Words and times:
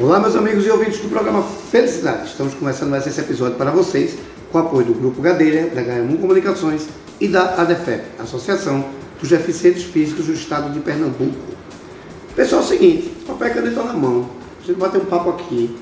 Olá, 0.00 0.20
meus 0.20 0.36
amigos 0.36 0.64
e 0.64 0.70
ouvintes 0.70 1.00
do 1.00 1.08
programa 1.08 1.42
Felicidade. 1.42 2.28
Estamos 2.28 2.54
começando 2.54 2.90
mais 2.90 3.04
esse 3.04 3.20
episódio 3.20 3.56
para 3.56 3.72
vocês 3.72 4.16
com 4.52 4.58
o 4.58 4.60
apoio 4.60 4.86
do 4.86 4.94
Grupo 4.94 5.20
Gadeira, 5.20 5.68
da 5.70 5.82
HM 5.82 6.16
Comunicações 6.20 6.86
e 7.20 7.26
da 7.26 7.60
ADEFEP, 7.60 8.04
Associação 8.16 8.84
dos 9.18 9.28
Deficientes 9.28 9.82
Físicos 9.82 10.26
do 10.26 10.32
Estado 10.34 10.72
de 10.72 10.78
Pernambuco. 10.78 11.34
Pessoal, 12.36 12.62
é 12.62 12.64
o 12.64 12.68
seguinte, 12.68 13.08
papel 13.26 13.48
e 13.48 13.54
caneta 13.54 13.82
na 13.82 13.92
mão. 13.94 14.30
A 14.62 14.66
gente 14.68 14.78
vai 14.78 14.88
ter 14.88 14.98
um 14.98 15.04
papo 15.04 15.30
aqui. 15.30 15.76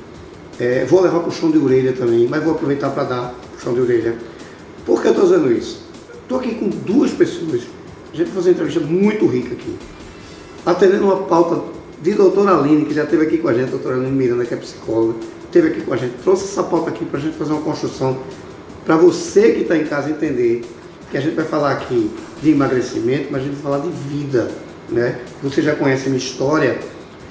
É, 0.58 0.86
vou 0.86 1.02
levar 1.02 1.18
o 1.18 1.30
chão 1.30 1.50
de 1.50 1.58
orelha 1.58 1.92
também, 1.92 2.26
mas 2.26 2.42
vou 2.42 2.54
aproveitar 2.54 2.88
para 2.92 3.04
dar 3.04 3.34
o 3.54 3.60
chão 3.60 3.74
de 3.74 3.80
orelha. 3.80 4.16
Por 4.86 5.02
que 5.02 5.08
eu 5.08 5.12
estou 5.12 5.26
dizendo 5.26 5.52
isso? 5.52 5.86
Estou 6.22 6.38
aqui 6.38 6.54
com 6.54 6.70
duas 6.70 7.10
pessoas. 7.10 7.64
A 8.14 8.16
gente 8.16 8.28
vai 8.28 8.36
fazer 8.36 8.48
uma 8.48 8.54
entrevista 8.54 8.80
muito 8.80 9.26
rica 9.26 9.52
aqui. 9.52 9.76
Atendendo 10.64 11.04
uma 11.04 11.16
pauta 11.24 11.75
de 12.00 12.12
doutora 12.12 12.58
Aline, 12.58 12.84
que 12.84 12.94
já 12.94 13.04
esteve 13.04 13.24
aqui 13.24 13.38
com 13.38 13.48
a 13.48 13.54
gente, 13.54 13.70
doutora 13.70 13.96
Aline 13.96 14.10
Miranda, 14.10 14.44
que 14.44 14.54
é 14.54 14.56
psicóloga, 14.56 15.18
esteve 15.44 15.68
aqui 15.68 15.80
com 15.80 15.94
a 15.94 15.96
gente, 15.96 16.14
trouxe 16.22 16.44
essa 16.44 16.62
pauta 16.62 16.90
aqui 16.90 17.04
para 17.04 17.18
a 17.18 17.22
gente 17.22 17.36
fazer 17.36 17.52
uma 17.52 17.62
construção, 17.62 18.18
para 18.84 18.96
você 18.96 19.52
que 19.52 19.62
está 19.62 19.76
em 19.76 19.84
casa 19.84 20.10
entender 20.10 20.62
que 21.10 21.16
a 21.16 21.20
gente 21.20 21.34
vai 21.34 21.44
falar 21.44 21.72
aqui 21.72 22.10
de 22.42 22.50
emagrecimento, 22.50 23.28
mas 23.30 23.40
a 23.40 23.44
gente 23.44 23.54
vai 23.54 23.62
falar 23.62 23.78
de 23.78 23.90
vida, 23.90 24.50
né? 24.88 25.20
Você 25.42 25.62
já 25.62 25.74
conhece 25.74 26.06
a 26.06 26.10
minha 26.10 26.18
história 26.18 26.78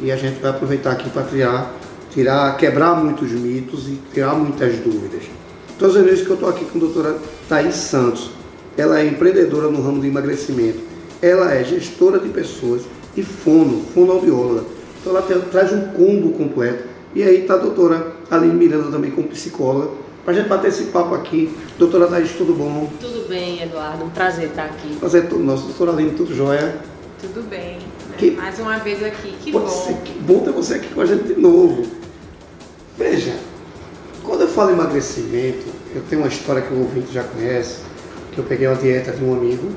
e 0.01 0.11
a 0.11 0.15
gente 0.15 0.41
vai 0.41 0.51
aproveitar 0.51 0.91
aqui 0.91 1.09
para 1.09 1.23
tirar, 1.23 1.75
tirar, 2.11 2.57
quebrar 2.57 2.95
muitos 2.95 3.31
mitos 3.31 3.87
e 3.87 3.99
tirar 4.13 4.33
muitas 4.33 4.77
dúvidas. 4.77 5.23
Todas 5.77 5.97
as 5.97 6.03
vezes 6.03 6.25
que 6.25 6.29
eu 6.29 6.35
estou 6.35 6.49
aqui 6.49 6.65
com 6.65 6.77
a 6.77 6.81
doutora 6.81 7.17
Thaís 7.47 7.75
Santos, 7.75 8.31
ela 8.77 8.99
é 8.99 9.05
empreendedora 9.05 9.69
no 9.69 9.81
ramo 9.81 9.99
do 9.99 10.07
emagrecimento, 10.07 10.79
ela 11.21 11.53
é 11.53 11.63
gestora 11.63 12.19
de 12.19 12.29
pessoas 12.29 12.81
e 13.15 13.23
fono, 13.23 13.83
fonoaudióloga. 13.93 14.65
Então 14.99 15.15
ela 15.15 15.21
tem, 15.21 15.39
traz 15.41 15.71
um 15.71 15.87
combo 15.89 16.31
completo. 16.33 16.83
E 17.13 17.23
aí 17.23 17.41
está 17.41 17.53
a 17.53 17.57
doutora 17.57 18.13
Aline 18.29 18.55
Miranda 18.55 18.91
também 18.91 19.11
como 19.11 19.27
psicóloga. 19.29 19.91
Para 20.23 20.33
a 20.33 20.37
gente 20.37 20.49
bater 20.49 20.69
esse 20.69 20.85
papo 20.85 21.13
aqui. 21.13 21.55
Doutora 21.77 22.07
Thaís, 22.07 22.31
tudo 22.31 22.53
bom? 22.53 22.89
Tudo 22.99 23.29
bem, 23.29 23.61
Eduardo. 23.61 24.05
Um 24.05 24.09
prazer 24.09 24.49
estar 24.49 24.65
aqui. 24.65 24.95
Prazer 24.95 25.29
todo 25.29 25.43
nosso. 25.43 25.67
Doutora 25.67 25.91
Aline, 25.91 26.11
tudo 26.11 26.35
jóia? 26.35 26.77
Tudo 27.21 27.47
bem. 27.47 27.77
Né? 27.77 28.15
Que... 28.17 28.31
Mais 28.31 28.59
uma 28.59 28.77
vez 28.79 29.03
aqui. 29.03 29.35
Que 29.41 29.51
Pode 29.51 29.65
bom. 29.65 29.71
Ser, 29.71 29.93
que 30.03 30.13
bom 30.19 30.39
ter 30.39 30.51
você 30.51 30.73
aqui 30.75 30.87
com 30.93 31.01
a 31.01 31.05
gente 31.05 31.23
de 31.25 31.39
novo. 31.39 31.85
Veja, 32.97 33.35
quando 34.23 34.41
eu 34.41 34.47
falo 34.47 34.71
emagrecimento, 34.71 35.67
eu 35.93 36.01
tenho 36.09 36.23
uma 36.23 36.27
história 36.27 36.63
que 36.63 36.73
o 36.73 36.79
ouvinte 36.79 37.13
já 37.13 37.23
conhece, 37.23 37.81
que 38.31 38.39
eu 38.39 38.43
peguei 38.43 38.67
uma 38.67 38.75
dieta 38.75 39.11
de 39.11 39.23
um 39.23 39.33
amigo 39.33 39.71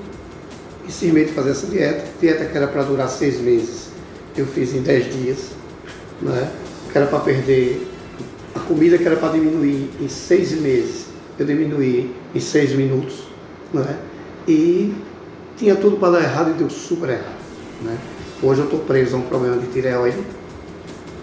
e 0.89 0.93
simplesmente 0.93 1.33
fazer 1.33 1.51
essa 1.51 1.67
dieta. 1.67 2.05
Dieta 2.19 2.47
que 2.47 2.57
era 2.57 2.67
para 2.67 2.83
durar 2.83 3.09
seis 3.09 3.39
meses, 3.41 3.89
eu 4.37 4.47
fiz 4.47 4.75
em 4.75 4.81
dez 4.81 5.13
dias, 5.15 5.51
né? 6.23 6.51
que 6.91 6.97
era 6.97 7.07
para 7.07 7.21
perder 7.21 7.87
a 8.55 8.61
comida 8.61 8.97
que 8.97 9.05
era 9.05 9.17
para 9.17 9.33
diminuir 9.33 9.91
em 10.01 10.09
seis 10.09 10.53
meses, 10.53 11.07
eu 11.39 11.45
diminuí 11.45 12.15
em 12.35 12.41
seis 12.41 12.73
minutos, 12.73 13.25
né? 13.73 13.99
e 14.49 14.95
tinha 15.57 15.77
tudo 15.77 15.99
para 15.99 16.19
dar 16.19 16.23
errado 16.23 16.51
e 16.51 16.55
deu 16.55 16.71
super 16.71 17.11
errado. 17.11 17.39
Né? 17.83 17.99
Hoje 18.43 18.61
eu 18.61 18.65
estou 18.65 18.81
preso 18.81 19.17
a 19.17 19.19
um 19.19 19.23
problema 19.23 19.59
de 19.59 19.67
tireoide 19.67 20.19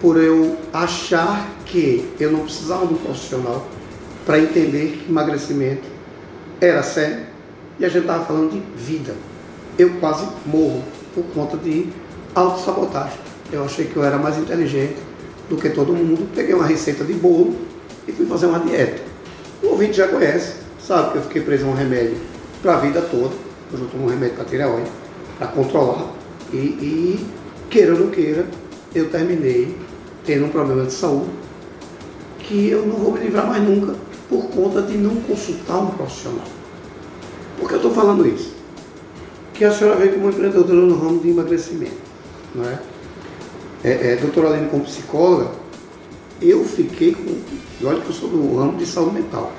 por 0.00 0.22
eu 0.22 0.56
achar 0.72 1.50
que 1.64 2.08
eu 2.20 2.30
não 2.30 2.40
precisava 2.40 2.86
de 2.86 2.94
um 2.94 2.98
profissional 2.98 3.66
para 4.24 4.38
entender 4.38 4.98
que 4.98 5.10
emagrecimento 5.10 5.88
era 6.60 6.82
sério 6.82 7.24
e 7.78 7.84
a 7.84 7.88
gente 7.88 8.02
estava 8.02 8.24
falando 8.24 8.52
de 8.52 8.60
vida 8.76 9.14
eu 9.78 9.90
quase 10.00 10.26
morro 10.46 10.82
por 11.14 11.24
conta 11.34 11.56
de 11.56 11.86
autossabotagem. 12.34 13.18
Eu 13.52 13.64
achei 13.64 13.86
que 13.86 13.96
eu 13.96 14.04
era 14.04 14.18
mais 14.18 14.36
inteligente 14.36 14.96
do 15.48 15.56
que 15.56 15.70
todo 15.70 15.92
mundo. 15.92 16.28
Peguei 16.34 16.54
uma 16.54 16.66
receita 16.66 17.04
de 17.04 17.12
bolo 17.14 17.54
e 18.06 18.12
fui 18.12 18.26
fazer 18.26 18.46
uma 18.46 18.60
dieta. 18.60 19.02
O 19.62 19.68
ouvinte 19.68 19.96
já 19.96 20.08
conhece, 20.08 20.54
sabe 20.80 21.12
que 21.12 21.18
eu 21.18 21.22
fiquei 21.22 21.42
preso 21.42 21.66
a 21.66 21.68
um 21.68 21.74
remédio 21.74 22.16
para 22.62 22.74
a 22.74 22.80
vida 22.80 23.00
toda. 23.02 23.34
Hoje 23.72 23.82
eu 23.82 23.88
tomo 23.88 24.04
um 24.04 24.08
remédio 24.08 24.36
para 24.36 24.44
tireoide, 24.44 24.90
para 25.38 25.48
controlar. 25.48 26.12
E, 26.52 26.56
e, 26.56 27.26
queira 27.70 27.94
ou 27.94 28.00
não 28.00 28.10
queira, 28.10 28.46
eu 28.94 29.10
terminei 29.10 29.76
tendo 30.24 30.46
um 30.46 30.48
problema 30.48 30.84
de 30.84 30.92
saúde 30.92 31.30
que 32.38 32.68
eu 32.68 32.86
não 32.86 32.96
vou 32.96 33.12
me 33.12 33.20
livrar 33.20 33.46
mais 33.46 33.62
nunca 33.62 33.94
por 34.28 34.48
conta 34.48 34.82
de 34.82 34.96
não 34.96 35.16
consultar 35.22 35.78
um 35.78 35.86
profissional. 35.88 36.46
Por 37.58 37.68
que 37.68 37.74
eu 37.74 37.78
estou 37.78 37.92
falando 37.92 38.26
isso? 38.26 38.55
Que 39.56 39.64
a 39.64 39.72
senhora 39.72 39.96
veio 39.96 40.12
como 40.12 40.28
empreendedora 40.28 40.80
no 40.80 40.98
ramo 40.98 41.20
de 41.20 41.30
emagrecimento. 41.30 41.96
Não 42.54 42.64
é? 42.64 42.78
É, 43.82 44.12
é, 44.12 44.16
doutora 44.16 44.50
Aline, 44.50 44.68
como 44.68 44.84
psicóloga, 44.84 45.50
eu 46.40 46.64
fiquei 46.64 47.14
com. 47.14 47.86
Olha 47.86 48.00
que 48.00 48.08
eu 48.08 48.12
sou 48.12 48.28
do 48.28 48.56
ramo 48.56 48.76
de 48.76 48.86
saúde 48.86 49.14
mental. 49.14 49.52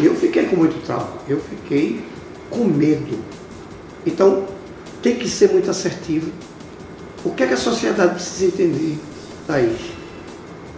Eu 0.00 0.14
fiquei 0.14 0.46
com 0.46 0.56
muito 0.56 0.84
trauma, 0.84 1.12
eu 1.28 1.40
fiquei 1.40 2.02
com 2.50 2.64
medo. 2.64 3.18
Então, 4.06 4.46
tem 5.02 5.16
que 5.16 5.28
ser 5.28 5.50
muito 5.50 5.70
assertivo. 5.70 6.30
O 7.24 7.30
que 7.30 7.44
é 7.44 7.46
que 7.46 7.54
a 7.54 7.58
sociedade 7.58 8.14
precisa 8.14 8.46
entender, 8.46 8.98
Thaís? 9.46 9.78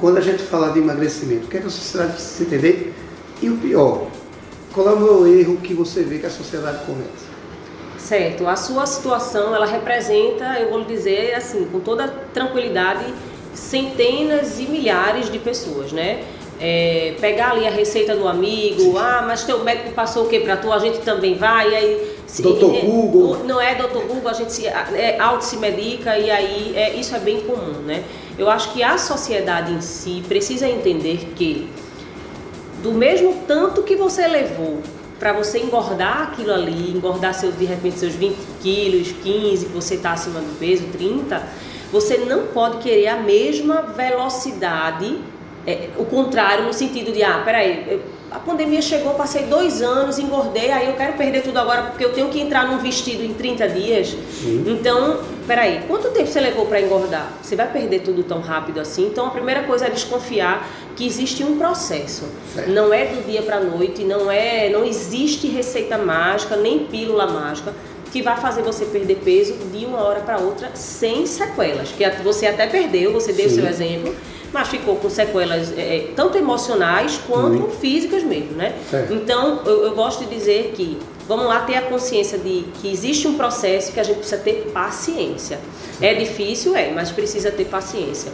Quando 0.01 0.19
a 0.19 0.21
gente 0.21 0.43
fala 0.43 0.71
de 0.73 0.79
emagrecimento, 0.79 1.47
o 1.47 1.49
que 1.49 1.57
é 1.57 1.61
que 1.61 1.67
a 1.67 1.71
sociedade 1.71 2.13
precisa 2.13 2.43
entender? 2.45 2.95
E 3.41 3.49
o 3.49 3.57
pior, 3.57 4.09
qual 4.73 4.89
é 4.89 4.93
o 4.93 5.27
erro 5.27 5.57
que 5.57 5.73
você 5.73 6.03
vê 6.03 6.19
que 6.19 6.27
a 6.27 6.31
sociedade 6.31 6.85
comete? 6.85 7.34
Certo. 8.05 8.47
A 8.47 8.55
sua 8.55 8.85
situação, 8.85 9.55
ela 9.55 9.65
representa, 9.65 10.59
eu 10.61 10.69
vou 10.69 10.81
lhe 10.81 10.85
dizer 10.85 11.35
assim, 11.35 11.65
com 11.73 11.81
toda 11.81 12.07
tranquilidade, 12.35 13.03
centenas 13.55 14.61
e 14.61 14.65
milhares 14.65 15.31
de 15.31 15.39
pessoas, 15.39 15.91
né? 15.91 16.23
É, 16.61 17.15
pegar 17.19 17.53
ali 17.53 17.67
a 17.67 17.71
receita 17.71 18.15
do 18.15 18.29
amigo, 18.29 18.97
ah, 18.99 19.25
mas 19.27 19.45
teu 19.45 19.65
médico 19.65 19.91
passou 19.93 20.27
o 20.27 20.29
que 20.29 20.39
para 20.41 20.57
tu, 20.59 20.71
a 20.71 20.79
gente 20.79 20.99
também 20.99 21.35
vai, 21.35 21.71
e 21.71 21.75
aí... 21.75 22.17
Se, 22.27 22.43
doutor 22.43 22.75
é, 22.75 22.81
Google. 22.83 23.39
Não 23.45 23.59
é 23.59 23.75
doutor 23.75 24.03
Google, 24.03 24.29
a 24.29 24.35
gente 24.35 24.53
se, 24.53 24.67
é, 24.67 25.17
auto 25.19 25.43
se 25.43 25.57
medica 25.57 26.19
e 26.19 26.31
aí 26.31 26.73
é, 26.77 26.95
isso 26.95 27.17
é 27.17 27.19
bem 27.19 27.41
comum, 27.41 27.81
né? 27.87 28.05
Eu 28.39 28.51
acho 28.51 28.73
que 28.73 28.83
a 28.83 28.99
sociedade 28.99 29.73
em 29.73 29.81
si 29.81 30.23
precisa 30.29 30.69
entender 30.69 31.33
que 31.35 31.69
do 32.83 32.93
mesmo 32.93 33.43
tanto 33.47 33.83
que 33.83 33.97
você 33.97 34.27
levou 34.27 34.81
para 35.19 35.33
você 35.33 35.59
engordar 35.59 36.23
aquilo 36.23 36.53
ali, 36.53 36.91
engordar 36.91 37.35
seus, 37.35 37.57
de 37.57 37.65
repente 37.65 37.99
seus 37.99 38.15
20 38.15 38.37
quilos, 38.61 39.13
15, 39.23 39.67
que 39.67 39.73
você 39.73 39.95
está 39.95 40.13
acima 40.13 40.41
do 40.41 40.59
peso, 40.59 40.85
30, 40.93 41.43
você 41.93 42.19
não 42.19 42.49
pode 42.49 42.79
querer 42.79 43.09
a 43.09 43.17
mesma 43.17 43.83
velocidade, 43.83 45.19
é, 45.67 45.89
o 45.97 46.05
contrário, 46.05 46.65
no 46.65 46.73
sentido 46.73 47.13
de, 47.13 47.23
ah, 47.23 47.41
peraí, 47.45 47.87
eu, 47.89 48.01
a 48.35 48.39
pandemia 48.41 48.83
chegou, 48.83 49.15
passei 49.15 49.45
dois 49.45 49.81
anos, 49.81 50.19
engordei, 50.19 50.73
aí 50.73 50.89
eu 50.89 50.95
quero 50.95 51.13
perder 51.13 51.43
tudo 51.43 51.57
agora 51.57 51.83
porque 51.83 52.05
eu 52.05 52.13
tenho 52.13 52.29
que 52.31 52.41
entrar 52.41 52.67
num 52.67 52.79
vestido 52.79 53.23
em 53.23 53.33
30 53.33 53.69
dias. 53.69 54.09
Sim. 54.09 54.65
Então, 54.67 55.21
peraí, 55.47 55.85
quanto 55.87 56.11
tempo 56.11 56.27
você 56.27 56.41
levou 56.41 56.67
para 56.67 56.81
engordar? 56.81 57.33
Você 57.43 57.57
vai 57.57 57.71
perder 57.71 58.01
tudo 58.01 58.23
tão 58.23 58.41
rápido 58.41 58.81
assim? 58.81 59.07
Então, 59.07 59.27
a 59.27 59.31
primeira 59.31 59.63
coisa 59.65 59.87
é 59.87 59.91
desconfiar 59.91 60.69
que 60.97 61.07
existe 61.07 61.43
um 61.43 61.57
processo. 61.57 62.25
Certo. 62.55 62.71
Não 62.71 62.93
é 62.93 63.07
do 63.07 63.27
dia 63.27 63.43
para 63.43 63.57
a 63.57 63.61
noite, 63.61 64.05
não 64.05 64.31
é, 64.31 64.69
não 64.69 64.85
existe 64.85 65.47
receita 65.49 65.99
mágica, 65.99 66.57
nem 66.57 66.81
pílula 66.87 67.27
mágica 67.27 67.73
que 68.13 68.23
vai 68.23 68.37
fazer 68.37 68.63
você 68.63 68.85
perder 68.85 69.17
peso 69.25 69.55
de 69.73 69.85
uma 69.85 70.01
hora 70.01 70.21
para 70.21 70.39
outra 70.39 70.71
sem 70.75 71.27
sequelas, 71.27 71.91
que 71.91 72.09
você 72.23 72.47
até 72.47 72.65
perdeu, 72.69 73.13
você 73.13 73.33
deu 73.33 73.49
Sim. 73.49 73.57
seu 73.57 73.67
exemplo, 73.67 74.15
mas 74.53 74.69
ficou 74.69 74.95
com 74.95 75.11
sequelas 75.11 75.77
é, 75.77 75.97
é 75.97 76.09
tanto 76.15 76.39
emocionais 76.39 77.21
quanto 77.27 77.69
físicas 77.71 78.23
mesmo, 78.23 78.53
né? 78.53 78.73
Certo. 78.89 79.13
Então, 79.13 79.63
eu, 79.67 79.87
eu 79.87 79.95
gosto 79.97 80.25
de 80.25 80.33
dizer 80.33 80.75
que 80.77 80.97
vamos 81.29 81.47
lá 81.47 81.61
ter 81.61 81.77
a 81.77 81.83
consciência 81.83 82.39
de 82.39 82.65
que 82.81 82.91
existe 82.91 83.27
um 83.27 83.37
processo 83.37 83.93
que 83.93 84.01
a 84.01 84.03
gente 84.03 84.19
precisa 84.19 84.41
ter 84.41 84.71
paciência. 84.73 85.59
É 86.01 86.15
difícil, 86.15 86.77
é, 86.77 86.91
mas 86.91 87.11
precisa 87.11 87.51
ter 87.51 87.65
paciência. 87.67 88.33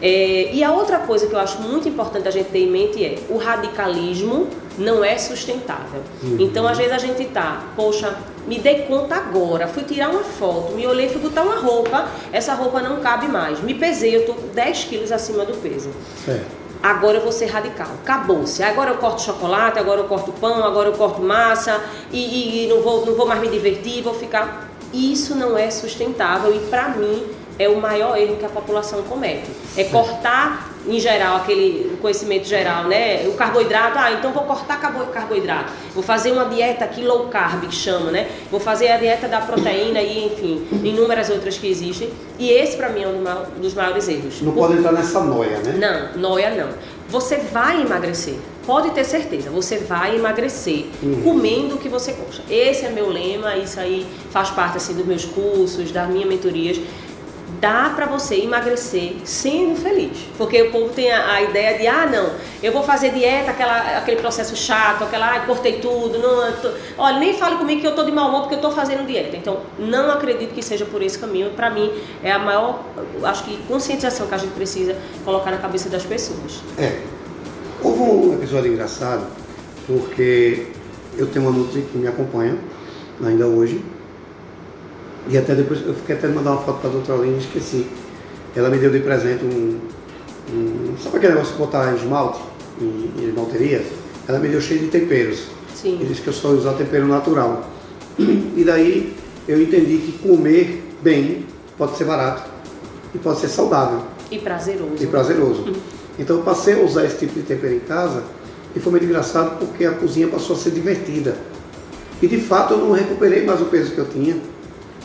É, 0.00 0.50
e 0.52 0.62
a 0.62 0.72
outra 0.72 0.98
coisa 1.00 1.26
que 1.26 1.34
eu 1.34 1.38
acho 1.38 1.60
muito 1.60 1.88
importante 1.88 2.28
a 2.28 2.30
gente 2.30 2.50
ter 2.50 2.60
em 2.60 2.70
mente 2.70 3.04
é 3.04 3.18
o 3.28 3.36
radicalismo 3.36 4.48
não 4.78 5.04
é 5.04 5.18
sustentável. 5.18 6.02
Uhum. 6.22 6.36
Então, 6.38 6.68
às 6.68 6.78
vezes 6.78 6.92
a 6.92 6.98
gente 6.98 7.24
tá, 7.26 7.64
poxa, 7.74 8.16
me 8.46 8.60
dei 8.60 8.82
conta 8.82 9.16
agora, 9.16 9.66
fui 9.66 9.82
tirar 9.82 10.10
uma 10.10 10.22
foto, 10.22 10.72
me 10.72 10.86
olhei, 10.86 11.08
fui 11.08 11.20
botar 11.20 11.42
uma 11.42 11.56
roupa, 11.56 12.08
essa 12.32 12.54
roupa 12.54 12.80
não 12.80 13.00
cabe 13.00 13.26
mais. 13.26 13.60
Me 13.60 13.74
pesei, 13.74 14.14
eu 14.14 14.24
tô 14.24 14.34
10 14.54 14.84
quilos 14.84 15.10
acima 15.10 15.44
do 15.44 15.54
peso. 15.54 15.90
Certo. 16.24 16.67
Agora 16.82 17.18
eu 17.18 17.22
vou 17.22 17.32
ser 17.32 17.46
radical. 17.46 17.88
Acabou-se. 18.02 18.62
Agora 18.62 18.90
eu 18.90 18.98
corto 18.98 19.22
chocolate, 19.22 19.78
agora 19.78 20.00
eu 20.00 20.04
corto 20.04 20.32
pão, 20.32 20.64
agora 20.64 20.88
eu 20.88 20.92
corto 20.92 21.20
massa 21.20 21.80
e, 22.12 22.18
e, 22.18 22.64
e 22.64 22.68
não, 22.68 22.82
vou, 22.82 23.04
não 23.04 23.14
vou 23.14 23.26
mais 23.26 23.40
me 23.40 23.48
divertir, 23.48 24.02
vou 24.02 24.14
ficar. 24.14 24.68
Isso 24.92 25.34
não 25.34 25.56
é 25.56 25.70
sustentável 25.70 26.54
e 26.54 26.60
para 26.68 26.88
mim 26.90 27.37
é 27.58 27.68
o 27.68 27.80
maior 27.80 28.16
erro 28.16 28.36
que 28.36 28.44
a 28.44 28.48
população 28.48 29.02
comete. 29.02 29.50
É 29.76 29.84
cortar, 29.84 30.70
em 30.86 30.98
geral, 31.00 31.36
aquele 31.36 31.98
conhecimento 32.00 32.46
geral, 32.46 32.84
né? 32.84 33.26
O 33.26 33.32
carboidrato, 33.32 33.98
ah, 33.98 34.12
então 34.12 34.32
vou 34.32 34.44
cortar 34.44 34.80
carboidrato. 34.80 35.72
Vou 35.92 36.02
fazer 36.02 36.32
uma 36.32 36.44
dieta 36.44 36.84
aqui 36.84 37.02
low 37.02 37.28
carb, 37.28 37.66
que 37.66 37.74
chama, 37.74 38.10
né? 38.10 38.28
Vou 38.50 38.60
fazer 38.60 38.88
a 38.88 38.96
dieta 38.96 39.26
da 39.26 39.40
proteína 39.40 40.00
e, 40.00 40.26
enfim, 40.26 40.66
inúmeras 40.84 41.30
outras 41.30 41.58
que 41.58 41.68
existem. 41.68 42.10
E 42.38 42.50
esse, 42.50 42.76
para 42.76 42.90
mim, 42.90 43.02
é 43.02 43.08
um 43.08 43.60
dos 43.60 43.74
maiores 43.74 44.08
erros. 44.08 44.40
Não 44.40 44.52
pode 44.52 44.74
entrar 44.74 44.92
nessa 44.92 45.20
noia, 45.20 45.58
né? 45.58 46.10
Não, 46.14 46.20
noia 46.20 46.50
não. 46.50 46.68
Você 47.08 47.36
vai 47.36 47.82
emagrecer. 47.82 48.34
Pode 48.66 48.90
ter 48.90 49.02
certeza, 49.02 49.48
você 49.48 49.78
vai 49.78 50.16
emagrecer 50.16 50.84
uhum. 51.02 51.22
comendo 51.22 51.76
o 51.76 51.78
que 51.78 51.88
você 51.88 52.12
gosta. 52.12 52.42
Esse 52.50 52.84
é 52.84 52.90
meu 52.90 53.08
lema, 53.08 53.56
isso 53.56 53.80
aí 53.80 54.06
faz 54.30 54.50
parte 54.50 54.76
assim 54.76 54.92
dos 54.92 55.06
meus 55.06 55.24
cursos, 55.24 55.90
das 55.90 56.06
minhas 56.06 56.28
mentorias 56.28 56.78
dá 57.60 57.92
para 57.94 58.06
você 58.06 58.36
emagrecer 58.36 59.16
sendo 59.24 59.76
feliz. 59.76 60.18
Porque 60.36 60.62
o 60.62 60.70
povo 60.70 60.90
tem 60.90 61.10
a, 61.10 61.32
a, 61.32 61.42
ideia 61.42 61.78
de, 61.78 61.86
ah, 61.86 62.06
não, 62.06 62.30
eu 62.62 62.72
vou 62.72 62.82
fazer 62.82 63.10
dieta, 63.10 63.50
aquela, 63.50 63.98
aquele 63.98 64.20
processo 64.20 64.56
chato, 64.56 65.04
aquela, 65.04 65.36
ah, 65.36 65.40
cortei 65.40 65.80
tudo, 65.80 66.18
não, 66.18 66.52
tô... 66.52 66.70
olha, 66.96 67.18
nem 67.18 67.34
fale 67.34 67.56
comigo 67.56 67.80
que 67.80 67.86
eu 67.86 67.94
tô 67.94 68.04
de 68.04 68.12
mau 68.12 68.28
humor 68.28 68.42
porque 68.42 68.56
eu 68.56 68.60
tô 68.60 68.70
fazendo 68.70 69.06
dieta. 69.06 69.36
Então, 69.36 69.60
não 69.78 70.10
acredito 70.10 70.54
que 70.54 70.62
seja 70.62 70.84
por 70.84 71.02
esse 71.02 71.18
caminho. 71.18 71.50
Para 71.50 71.70
mim, 71.70 71.92
é 72.22 72.32
a 72.32 72.38
maior, 72.38 72.82
acho 73.24 73.44
que, 73.44 73.56
conscientização 73.68 74.26
que 74.26 74.34
a 74.34 74.38
gente 74.38 74.52
precisa 74.52 74.96
colocar 75.24 75.50
na 75.50 75.58
cabeça 75.58 75.88
das 75.88 76.04
pessoas. 76.04 76.62
É. 76.78 77.00
Houve 77.82 78.00
um 78.00 78.34
episódio 78.34 78.72
engraçado, 78.72 79.26
porque 79.86 80.66
eu 81.16 81.26
tenho 81.26 81.46
uma 81.46 81.56
nutri 81.56 81.82
que 81.82 81.96
me 81.96 82.08
acompanha, 82.08 82.56
ainda 83.24 83.46
hoje, 83.46 83.84
e 85.28 85.36
até 85.36 85.54
depois, 85.54 85.86
eu 85.86 85.94
fiquei 85.94 86.16
até 86.16 86.26
de 86.26 86.34
mandar 86.34 86.52
uma 86.52 86.62
foto 86.62 86.80
para 86.80 86.88
a 86.88 86.92
doutora 86.92 87.20
Aline, 87.20 87.38
esqueci. 87.38 87.86
Ela 88.56 88.70
me 88.70 88.78
deu 88.78 88.90
de 88.90 89.00
presente 89.00 89.44
um. 89.44 89.78
um 90.52 90.96
sabe 90.98 91.18
aquele 91.18 91.34
negócio 91.34 91.52
de 91.52 91.58
botar 91.58 91.94
esmalte 91.94 92.40
em, 92.80 93.10
em 93.18 93.28
esmalteria? 93.28 93.84
Ela 94.26 94.38
me 94.38 94.48
deu 94.48 94.60
cheio 94.60 94.80
de 94.80 94.86
temperos. 94.86 95.44
Sim. 95.74 95.98
E 96.00 96.06
disse 96.06 96.22
que 96.22 96.28
eu 96.28 96.32
só 96.32 96.48
usar 96.48 96.72
tempero 96.72 97.06
natural. 97.06 97.68
E 98.18 98.64
daí 98.64 99.14
eu 99.46 99.60
entendi 99.62 99.98
que 99.98 100.12
comer 100.26 100.82
bem 101.02 101.46
pode 101.76 101.96
ser 101.96 102.04
barato 102.04 102.50
e 103.14 103.18
pode 103.18 103.38
ser 103.38 103.48
saudável. 103.48 104.02
E 104.30 104.38
prazeroso. 104.38 105.02
E 105.02 105.06
prazeroso. 105.06 105.72
Então 106.18 106.38
eu 106.38 106.42
passei 106.42 106.74
a 106.74 106.84
usar 106.84 107.04
esse 107.04 107.16
tipo 107.16 107.34
de 107.34 107.42
tempero 107.42 107.72
em 107.72 107.78
casa 107.78 108.24
e 108.74 108.80
foi 108.80 108.90
muito 108.90 109.04
engraçado 109.04 109.56
porque 109.56 109.84
a 109.84 109.92
cozinha 109.92 110.26
passou 110.26 110.56
a 110.56 110.58
ser 110.58 110.72
divertida. 110.72 111.36
E 112.20 112.26
de 112.26 112.38
fato 112.38 112.74
eu 112.74 112.78
não 112.78 112.90
recuperei 112.90 113.46
mais 113.46 113.60
o 113.60 113.66
peso 113.66 113.92
que 113.92 113.98
eu 113.98 114.08
tinha 114.08 114.36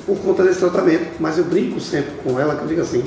por 0.05 0.17
conta 0.19 0.43
desse 0.43 0.59
tratamento. 0.59 1.07
Mas 1.19 1.37
eu 1.37 1.45
brinco 1.45 1.79
sempre 1.79 2.11
com 2.23 2.39
ela, 2.39 2.55
que 2.55 2.63
eu 2.63 2.67
digo 2.67 2.81
assim, 2.81 3.03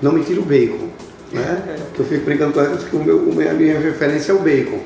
não 0.00 0.12
me 0.12 0.24
tira 0.24 0.40
o 0.40 0.44
bacon. 0.44 0.88
Né? 1.32 1.78
que 1.94 2.00
eu 2.00 2.04
fico 2.04 2.24
brincando 2.26 2.52
com 2.52 2.60
ela 2.60 2.76
que 2.76 2.94
o 2.94 3.02
meu, 3.02 3.50
a 3.50 3.54
minha 3.54 3.78
referência 3.78 4.32
é 4.32 4.34
o 4.34 4.38
bacon. 4.38 4.80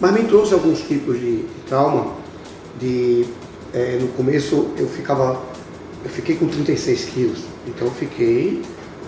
Mas 0.00 0.12
me 0.12 0.24
trouxe 0.24 0.54
alguns 0.54 0.80
tipos 0.80 1.18
de, 1.18 1.36
de 1.38 1.62
trauma. 1.66 2.14
De, 2.78 3.24
é, 3.72 3.98
no 4.00 4.08
começo 4.08 4.70
eu 4.76 4.88
ficava, 4.88 5.40
eu 6.04 6.10
fiquei 6.10 6.36
com 6.36 6.46
36 6.46 7.04
quilos. 7.06 7.38
Então 7.66 7.86
eu 7.86 7.94
fiquei, 7.94 8.62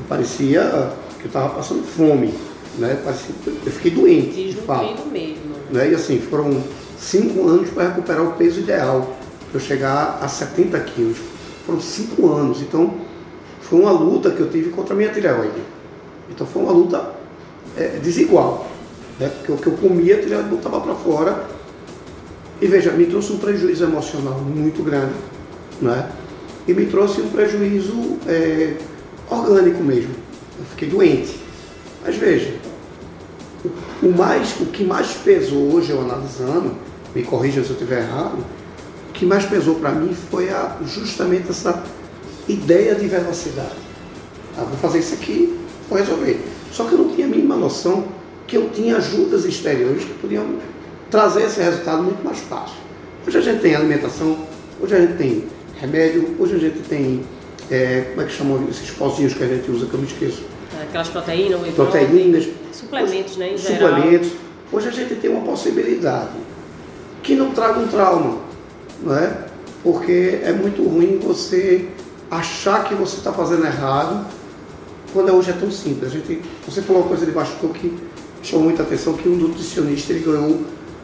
parecia 0.08 0.92
que 1.18 1.24
eu 1.24 1.28
estava 1.28 1.54
passando 1.54 1.82
fome. 1.84 2.34
Né? 2.78 2.98
Parecia, 3.04 3.34
eu 3.46 3.72
fiquei 3.72 3.90
doente. 3.90 4.44
Desnutrido 4.44 5.06
mesmo. 5.10 5.54
Né? 5.70 5.90
E 5.90 5.94
assim, 5.94 6.20
foram 6.20 6.62
cinco 6.98 7.48
anos 7.48 7.70
para 7.70 7.88
recuperar 7.88 8.22
o 8.22 8.32
peso 8.32 8.60
ideal. 8.60 9.16
Para 9.50 9.60
eu 9.60 9.64
chegar 9.64 10.18
a 10.20 10.28
70 10.28 10.80
quilos 10.80 11.18
foram 11.64 11.80
cinco 11.80 12.32
anos. 12.32 12.60
Então, 12.60 12.94
foi 13.60 13.80
uma 13.80 13.92
luta 13.92 14.30
que 14.30 14.40
eu 14.40 14.50
tive 14.50 14.70
contra 14.70 14.94
a 14.94 14.96
minha 14.96 15.10
tireoide. 15.10 15.62
Então, 16.30 16.46
foi 16.46 16.62
uma 16.62 16.72
luta 16.72 17.12
é, 17.76 17.98
desigual. 18.02 18.66
Né? 19.18 19.28
Porque 19.28 19.52
o 19.52 19.56
que 19.56 19.66
eu 19.66 19.72
comia, 19.74 20.16
a 20.16 20.22
tireoide 20.22 20.48
botava 20.48 20.80
para 20.80 20.94
fora. 20.94 21.44
E 22.60 22.66
veja, 22.66 22.92
me 22.92 23.06
trouxe 23.06 23.32
um 23.32 23.38
prejuízo 23.38 23.84
emocional 23.84 24.38
muito 24.40 24.82
grande. 24.82 25.14
Né? 25.80 26.10
E 26.66 26.72
me 26.72 26.86
trouxe 26.86 27.20
um 27.20 27.28
prejuízo 27.28 28.18
é, 28.26 28.76
orgânico 29.30 29.82
mesmo. 29.82 30.14
Eu 30.58 30.64
fiquei 30.66 30.88
doente. 30.88 31.40
Mas 32.04 32.16
veja, 32.16 32.54
o, 34.02 34.08
mais, 34.08 34.60
o 34.60 34.66
que 34.66 34.84
mais 34.84 35.12
pesou 35.14 35.74
hoje, 35.74 35.90
eu 35.90 36.00
analisando, 36.00 36.72
me 37.14 37.22
corrija 37.22 37.62
se 37.62 37.70
eu 37.70 37.74
estiver 37.74 38.02
errado, 38.02 38.38
que 39.14 39.24
mais 39.24 39.46
pesou 39.46 39.76
para 39.76 39.92
mim 39.92 40.14
foi 40.30 40.50
a, 40.50 40.76
justamente 40.84 41.48
essa 41.48 41.82
ideia 42.48 42.94
de 42.94 43.06
velocidade. 43.06 43.84
Ah, 44.58 44.64
vou 44.64 44.76
fazer 44.78 44.98
isso 44.98 45.14
aqui, 45.14 45.56
vou 45.88 45.98
resolver. 45.98 46.40
Só 46.70 46.84
que 46.84 46.92
eu 46.92 46.98
não 46.98 47.14
tinha 47.14 47.26
a 47.26 47.30
mínima 47.30 47.56
noção 47.56 48.04
que 48.46 48.56
eu 48.56 48.68
tinha 48.70 48.96
ajudas 48.96 49.44
exteriores 49.44 50.04
que 50.04 50.12
podiam 50.14 50.44
trazer 51.10 51.44
esse 51.44 51.60
resultado 51.60 52.02
muito 52.02 52.22
mais 52.22 52.40
fácil. 52.40 52.76
Hoje 53.26 53.38
a 53.38 53.40
gente 53.40 53.62
tem 53.62 53.74
alimentação, 53.74 54.36
hoje 54.80 54.94
a 54.94 55.00
gente 55.00 55.16
tem 55.16 55.44
remédio, 55.80 56.34
hoje 56.38 56.56
a 56.56 56.58
gente 56.58 56.80
tem, 56.80 57.22
é, 57.70 58.02
como 58.10 58.22
é 58.22 58.24
que 58.24 58.32
chamam 58.32 58.68
esses 58.68 58.90
pozinhos 58.90 59.32
que 59.32 59.44
a 59.44 59.46
gente 59.46 59.70
usa, 59.70 59.86
que 59.86 59.94
eu 59.94 60.00
me 60.00 60.06
esqueço? 60.06 60.42
Aquelas 60.82 61.08
proteínas, 61.08 61.74
proteínas 61.74 62.48
suplementos, 62.72 63.32
hoje, 63.32 63.38
né, 63.38 63.54
em 63.54 63.58
suplementos. 63.58 64.28
Geral. 64.28 64.44
Hoje 64.72 64.88
a 64.88 64.90
gente 64.90 65.14
tem 65.14 65.30
uma 65.30 65.40
possibilidade 65.42 66.32
que 67.22 67.34
não 67.34 67.52
traga 67.52 67.78
um 67.78 67.86
trauma, 67.86 68.38
não 69.02 69.16
é? 69.16 69.46
Porque 69.82 70.40
é 70.42 70.52
muito 70.52 70.82
ruim 70.82 71.18
você 71.18 71.88
achar 72.30 72.84
que 72.84 72.94
você 72.94 73.18
está 73.18 73.32
fazendo 73.32 73.64
errado 73.66 74.26
quando 75.12 75.32
hoje 75.32 75.50
é 75.50 75.52
tão 75.54 75.70
simples. 75.70 76.10
A 76.10 76.14
gente, 76.14 76.40
você 76.66 76.82
falou 76.82 77.02
uma 77.02 77.08
coisa 77.08 77.24
de 77.24 77.32
baixo 77.32 77.56
que 77.74 77.92
chamou 78.42 78.64
muita 78.64 78.82
atenção, 78.82 79.14
que 79.14 79.28
um 79.28 79.36
nutricionista 79.36 80.12
ele 80.12 80.24
ganhou, 80.24 80.60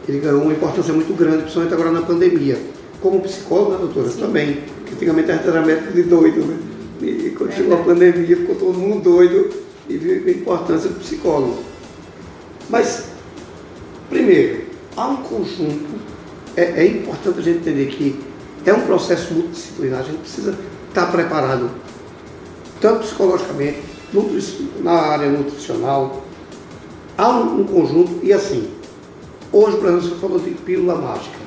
ele 0.07 0.19
ganhou 0.19 0.41
uma 0.41 0.51
importância 0.51 0.93
muito 0.93 1.13
grande, 1.13 1.43
principalmente 1.43 1.73
agora 1.73 1.91
na 1.91 2.01
pandemia. 2.01 2.59
Como 3.01 3.21
psicólogo, 3.21 3.71
né, 3.71 3.77
doutora? 3.79 4.09
Sim. 4.09 4.19
Também. 4.19 4.61
Porque 4.77 4.93
antigamente 4.93 5.31
a 5.31 5.35
gente 5.35 5.47
era 5.47 5.61
médico 5.61 5.93
de 5.93 6.03
doido, 6.03 6.45
né? 6.45 6.57
E 7.01 7.33
quando 7.35 7.51
é 7.51 7.55
chegou 7.55 7.79
a 7.79 7.83
pandemia, 7.83 8.37
ficou 8.37 8.55
todo 8.55 8.77
mundo 8.77 9.01
doido 9.01 9.49
e 9.89 9.97
viu 9.97 10.23
a 10.25 10.31
importância 10.31 10.89
do 10.89 10.99
psicólogo. 10.99 11.63
Mas, 12.69 13.05
primeiro, 14.09 14.65
há 14.95 15.07
um 15.07 15.17
conjunto 15.17 16.00
é, 16.55 16.63
é 16.63 16.87
importante 16.87 17.39
a 17.39 17.41
gente 17.41 17.59
entender 17.59 17.87
que 17.87 18.19
é 18.65 18.73
um 18.73 18.81
processo 18.81 19.33
multidisciplinar, 19.33 20.01
a 20.01 20.03
gente 20.03 20.19
precisa 20.19 20.57
estar 20.89 21.07
preparado, 21.11 21.69
tanto 22.79 23.01
psicologicamente, 23.01 23.79
na 24.83 24.91
área 24.91 25.29
nutricional, 25.29 26.23
há 27.17 27.29
um, 27.29 27.61
um 27.61 27.63
conjunto, 27.63 28.19
e 28.23 28.33
assim, 28.33 28.69
hoje, 29.51 29.77
por 29.77 29.87
exemplo, 29.87 30.09
você 30.09 30.15
falou 30.15 30.39
de 30.39 30.51
pílula 30.51 30.95
mágica. 30.95 31.39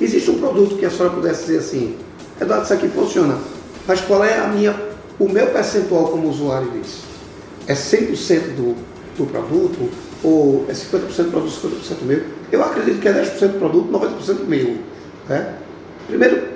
Existe 0.00 0.30
um 0.30 0.38
produto 0.38 0.76
que 0.76 0.84
a 0.84 0.90
senhora 0.90 1.14
pudesse 1.14 1.46
dizer 1.46 1.58
assim, 1.58 1.96
Eduardo, 2.40 2.64
isso 2.64 2.74
aqui 2.74 2.88
funciona, 2.88 3.38
mas 3.86 4.00
qual 4.02 4.22
é 4.22 4.38
a 4.38 4.46
minha, 4.48 4.78
o 5.18 5.28
meu 5.28 5.48
percentual 5.48 6.08
como 6.08 6.28
usuário 6.28 6.70
disso? 6.70 7.04
É 7.66 7.74
100% 7.74 8.54
do, 8.54 8.76
do 9.16 9.26
produto? 9.26 9.90
Ou 10.22 10.64
é 10.68 10.72
50% 10.72 11.30
produto, 11.30 11.50
50% 11.90 12.02
meu? 12.02 12.35
Eu 12.50 12.62
acredito 12.62 13.00
que 13.00 13.08
é 13.08 13.12
10% 13.12 13.58
produto, 13.58 13.90
90% 13.90 14.46
meu. 14.46 14.78
Né? 15.28 15.54
Primeiro, 16.06 16.48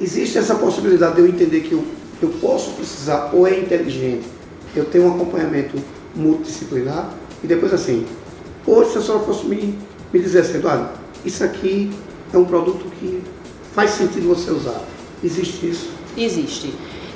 existe 0.00 0.38
essa 0.38 0.54
possibilidade 0.54 1.16
de 1.16 1.20
eu 1.22 1.26
entender 1.26 1.60
que 1.60 1.72
eu, 1.72 1.84
eu 2.22 2.28
posso 2.40 2.72
precisar, 2.72 3.30
ou 3.32 3.46
é 3.46 3.58
inteligente, 3.58 4.26
eu 4.74 4.84
tenho 4.84 5.06
um 5.06 5.14
acompanhamento 5.14 5.76
multidisciplinar, 6.14 7.12
e 7.42 7.46
depois 7.46 7.72
assim, 7.72 8.06
hoje 8.66 8.92
se 8.92 8.98
a 8.98 9.02
senhora 9.02 9.24
fosse 9.24 9.46
me, 9.46 9.78
me 10.12 10.20
dizer 10.20 10.40
assim, 10.40 10.56
Eduardo, 10.58 10.90
isso 11.24 11.42
aqui 11.42 11.90
é 12.32 12.38
um 12.38 12.44
produto 12.44 12.86
que 12.98 13.22
faz 13.74 13.90
sentido 13.90 14.28
você 14.28 14.50
usar. 14.50 14.82
Existe 15.22 15.68
isso? 15.68 15.90
Existe. 16.16 16.72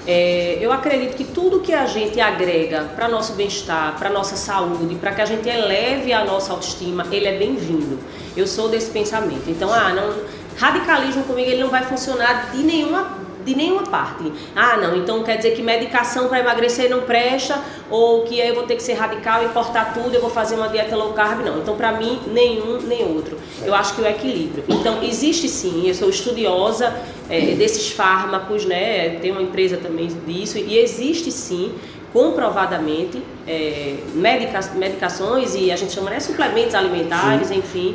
É, 0.07 0.59
eu 0.61 0.73
acredito 0.73 1.17
que 1.17 1.25
tudo 1.25 1.61
que 1.61 1.73
a 1.73 1.87
gente 1.87 2.21
agrega 2.21 2.85
para 2.97 3.09
nosso 3.09 3.35
bem-estar, 3.35 3.97
para 3.99 4.09
nossa 4.09 4.37
saúde, 4.37 4.95
para 4.95 5.13
que 5.13 5.21
a 5.21 5.27
gente 5.27 5.49
eleve 5.49 6.13
a 6.13 6.25
nossa 6.25 6.53
autoestima, 6.53 7.07
ele 7.11 7.27
é 7.27 7.39
bem-vindo. 7.39 7.99
Eu 8.37 8.47
sou 8.47 8.69
desse 8.69 8.91
pensamento. 8.91 9.49
Então, 9.49 9.73
ah, 9.73 9.93
não, 9.93 10.15
radicalismo 10.57 11.25
comigo 11.25 11.51
ele 11.51 11.63
não 11.63 11.71
vai 11.71 11.85
funcionar 11.85 12.51
de 12.51 12.63
nenhuma 12.63 13.20
de 13.45 13.55
nenhuma 13.55 13.85
parte. 13.85 14.33
Ah, 14.55 14.77
não, 14.77 14.97
então 14.97 15.23
quer 15.23 15.37
dizer 15.37 15.53
que 15.53 15.63
medicação 15.63 16.29
para 16.29 16.41
emagrecer 16.41 16.91
não 16.91 17.03
presta, 17.03 17.61
ou 17.91 18.23
que 18.25 18.39
eu 18.39 18.55
vou 18.55 18.65
ter 18.65 18.77
que 18.77 18.83
ser 18.83 18.95
radical 18.95 19.45
e 19.45 19.49
cortar 19.49 19.93
tudo, 19.95 20.15
eu 20.15 20.21
vou 20.21 20.31
fazer 20.31 20.55
uma 20.57 20.69
dieta 20.69 20.97
low 20.97 21.13
carb, 21.13 21.45
não. 21.45 21.59
Então, 21.59 21.77
para 21.77 21.93
mim, 21.93 22.21
nenhum 22.33 22.81
nem 22.83 23.05
outro. 23.05 23.39
Eu 23.65 23.75
acho 23.75 23.95
que 23.95 24.03
o 24.03 24.07
equilíbrio. 24.07 24.65
Então, 24.69 25.03
existe 25.03 25.49
sim, 25.49 25.89
eu 25.89 25.95
sou 25.95 26.09
estudiosa 26.09 26.95
é, 27.29 27.55
desses 27.55 27.91
fármacos, 27.91 28.65
né? 28.65 29.19
Tem 29.21 29.31
uma 29.31 29.43
empresa 29.43 29.77
também 29.77 30.09
disso, 30.27 30.59
e 30.59 30.79
existe 30.79 31.31
sim 31.31 31.75
comprovadamente 32.13 33.23
é, 33.47 33.97
medica, 34.15 34.61
medicações 34.75 35.55
e 35.55 35.71
a 35.71 35.77
gente 35.77 35.93
chama 35.93 36.11
né, 36.11 36.21
suplementos 36.21 36.75
alimentares, 36.75 37.49
Sim. 37.49 37.59
enfim, 37.59 37.95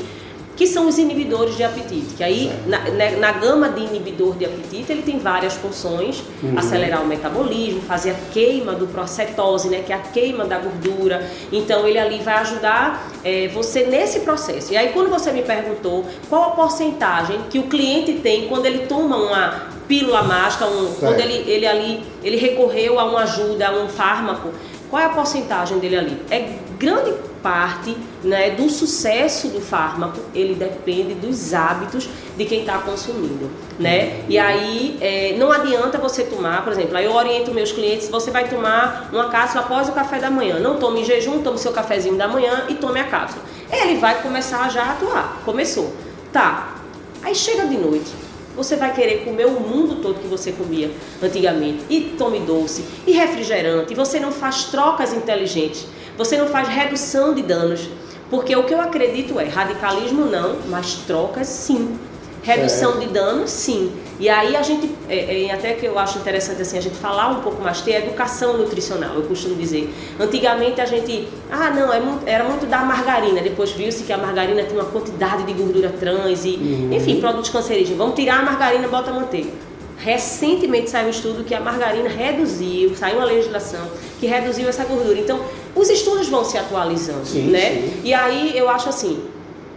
que 0.55 0.65
são 0.65 0.87
os 0.87 0.97
inibidores 0.97 1.55
de 1.55 1.63
apetite. 1.63 2.15
Que 2.15 2.23
aí, 2.23 2.51
na, 2.65 2.79
na, 2.79 2.89
né, 2.91 3.11
na, 3.17 3.31
gama 3.33 3.69
de 3.69 3.81
inibidor 3.81 4.35
de 4.35 4.45
apetite, 4.45 4.91
ele 4.91 5.01
tem 5.01 5.19
várias 5.19 5.53
funções: 5.53 6.23
uhum. 6.41 6.57
acelerar 6.57 7.01
o 7.01 7.07
metabolismo, 7.07 7.81
fazer 7.81 8.11
a 8.11 8.15
queima 8.31 8.73
do 8.73 8.87
procetose, 8.87 9.69
né, 9.69 9.83
que 9.85 9.91
é 9.91 9.95
a 9.95 9.99
queima 9.99 10.45
da 10.45 10.57
gordura. 10.57 11.29
Então, 11.51 11.87
ele 11.87 11.99
ali 11.99 12.19
vai 12.19 12.35
ajudar 12.35 13.11
é, 13.23 13.47
você 13.49 13.83
nesse 13.83 14.21
processo. 14.21 14.71
E 14.73 14.77
aí, 14.77 14.89
quando 14.89 15.09
você 15.09 15.31
me 15.31 15.41
perguntou 15.41 16.05
qual 16.29 16.43
a 16.43 16.49
porcentagem 16.51 17.39
que 17.49 17.59
o 17.59 17.63
cliente 17.63 18.13
tem 18.13 18.47
quando 18.47 18.65
ele 18.65 18.87
toma 18.87 19.17
uma 19.17 19.75
pílula 19.87 20.23
mágica, 20.23 20.65
um, 20.65 20.93
quando 20.95 21.19
ele, 21.19 21.49
ele 21.49 21.67
ali 21.67 22.03
ele 22.23 22.37
recorreu 22.37 22.99
a 22.99 23.05
uma 23.05 23.21
ajuda, 23.21 23.67
a 23.67 23.71
um 23.71 23.87
fármaco, 23.87 24.49
qual 24.95 25.03
é 25.03 25.07
a 25.07 25.09
porcentagem 25.09 25.77
dele 25.79 25.97
ali? 25.97 26.21
É 26.31 26.57
grande 26.79 27.13
parte 27.43 27.97
né, 28.23 28.51
do 28.51 28.69
sucesso 28.69 29.49
do 29.49 29.59
fármaco, 29.59 30.21
ele 30.33 30.55
depende 30.55 31.13
dos 31.15 31.53
hábitos 31.53 32.07
de 32.37 32.45
quem 32.45 32.61
está 32.61 32.77
consumindo, 32.77 33.51
né? 33.77 34.23
E 34.29 34.37
aí 34.37 34.97
é, 35.01 35.35
não 35.37 35.51
adianta 35.51 35.97
você 35.97 36.23
tomar, 36.23 36.63
por 36.63 36.71
exemplo, 36.71 36.95
aí 36.95 37.03
eu 37.03 37.13
oriento 37.13 37.53
meus 37.53 37.73
clientes, 37.73 38.07
você 38.07 38.31
vai 38.31 38.47
tomar 38.47 39.09
uma 39.11 39.27
cápsula 39.27 39.65
após 39.65 39.89
o 39.89 39.91
café 39.91 40.17
da 40.17 40.31
manhã, 40.31 40.59
não 40.59 40.77
tome 40.77 41.01
em 41.01 41.03
jejum, 41.03 41.43
tome 41.43 41.57
seu 41.57 41.73
cafezinho 41.73 42.15
da 42.15 42.29
manhã 42.29 42.63
e 42.69 42.75
tome 42.75 42.97
a 43.01 43.03
cápsula. 43.03 43.43
Ele 43.69 43.97
vai 43.97 44.21
começar 44.21 44.69
já 44.69 44.81
a 44.81 44.91
atuar, 44.93 45.41
começou, 45.43 45.93
tá? 46.31 46.73
Aí 47.21 47.35
chega 47.35 47.65
de 47.65 47.75
noite, 47.75 48.13
você 48.55 48.75
vai 48.75 48.93
querer 48.93 49.23
comer 49.23 49.45
o 49.45 49.59
mundo 49.59 50.01
todo 50.01 50.19
que 50.19 50.27
você 50.27 50.51
comia 50.51 50.91
antigamente, 51.21 51.83
e 51.89 52.15
tome 52.17 52.39
doce, 52.39 52.85
e 53.05 53.11
refrigerante, 53.11 53.93
e 53.93 53.95
você 53.95 54.19
não 54.19 54.31
faz 54.31 54.65
trocas 54.65 55.13
inteligentes. 55.13 55.87
Você 56.17 56.37
não 56.37 56.47
faz 56.47 56.67
redução 56.67 57.33
de 57.33 57.41
danos. 57.41 57.89
Porque 58.29 58.55
o 58.55 58.63
que 58.63 58.73
eu 58.73 58.81
acredito 58.81 59.39
é 59.39 59.47
radicalismo 59.47 60.25
não, 60.25 60.57
mas 60.69 60.95
trocas 61.05 61.47
sim. 61.47 61.97
Redução 62.45 62.99
de 62.99 63.07
danos, 63.07 63.49
sim. 63.49 63.91
E 64.19 64.29
aí 64.29 64.55
a 64.55 64.61
gente, 64.61 64.89
é, 65.09 65.45
é, 65.45 65.51
até 65.51 65.73
que 65.73 65.85
eu 65.85 65.97
acho 65.97 66.19
interessante 66.19 66.61
assim, 66.61 66.77
a 66.77 66.81
gente 66.81 66.95
falar 66.95 67.29
um 67.29 67.41
pouco 67.41 67.61
mais, 67.61 67.81
ter 67.81 68.03
educação 68.03 68.55
nutricional, 68.57 69.15
eu 69.15 69.23
costumo 69.23 69.55
dizer. 69.55 69.91
Antigamente 70.19 70.79
a 70.79 70.85
gente, 70.85 71.27
ah 71.51 71.71
não, 71.71 71.91
é 71.91 71.99
muito, 71.99 72.25
era 72.27 72.43
muito 72.43 72.67
da 72.67 72.79
margarina, 72.79 73.41
depois 73.41 73.71
viu-se 73.71 74.03
que 74.03 74.13
a 74.13 74.17
margarina 74.17 74.63
tem 74.63 74.77
uma 74.77 74.85
quantidade 74.85 75.43
de 75.43 75.53
gordura 75.53 75.89
trans 75.89 76.45
e, 76.45 76.49
uhum. 76.49 76.93
enfim, 76.93 77.19
produtos 77.19 77.49
cancerígenos. 77.49 77.97
Vamos 77.97 78.15
tirar 78.15 78.39
a 78.39 78.43
margarina 78.43 78.85
e 78.85 78.89
bota 78.89 79.09
a 79.09 79.13
manteiga. 79.13 79.49
Recentemente 79.97 80.91
saiu 80.91 81.07
um 81.07 81.09
estudo 81.09 81.43
que 81.43 81.55
a 81.55 81.59
margarina 81.59 82.07
reduziu, 82.07 82.95
saiu 82.95 83.17
uma 83.17 83.25
legislação 83.25 83.87
que 84.19 84.27
reduziu 84.27 84.69
essa 84.69 84.85
gordura. 84.85 85.17
Então, 85.17 85.39
os 85.75 85.89
estudos 85.89 86.29
vão 86.29 86.45
se 86.45 86.57
atualizando, 86.57 87.25
sim, 87.25 87.49
né? 87.49 87.71
Sim. 87.71 88.01
E 88.03 88.13
aí 88.13 88.55
eu 88.55 88.69
acho 88.69 88.87
assim, 88.87 89.19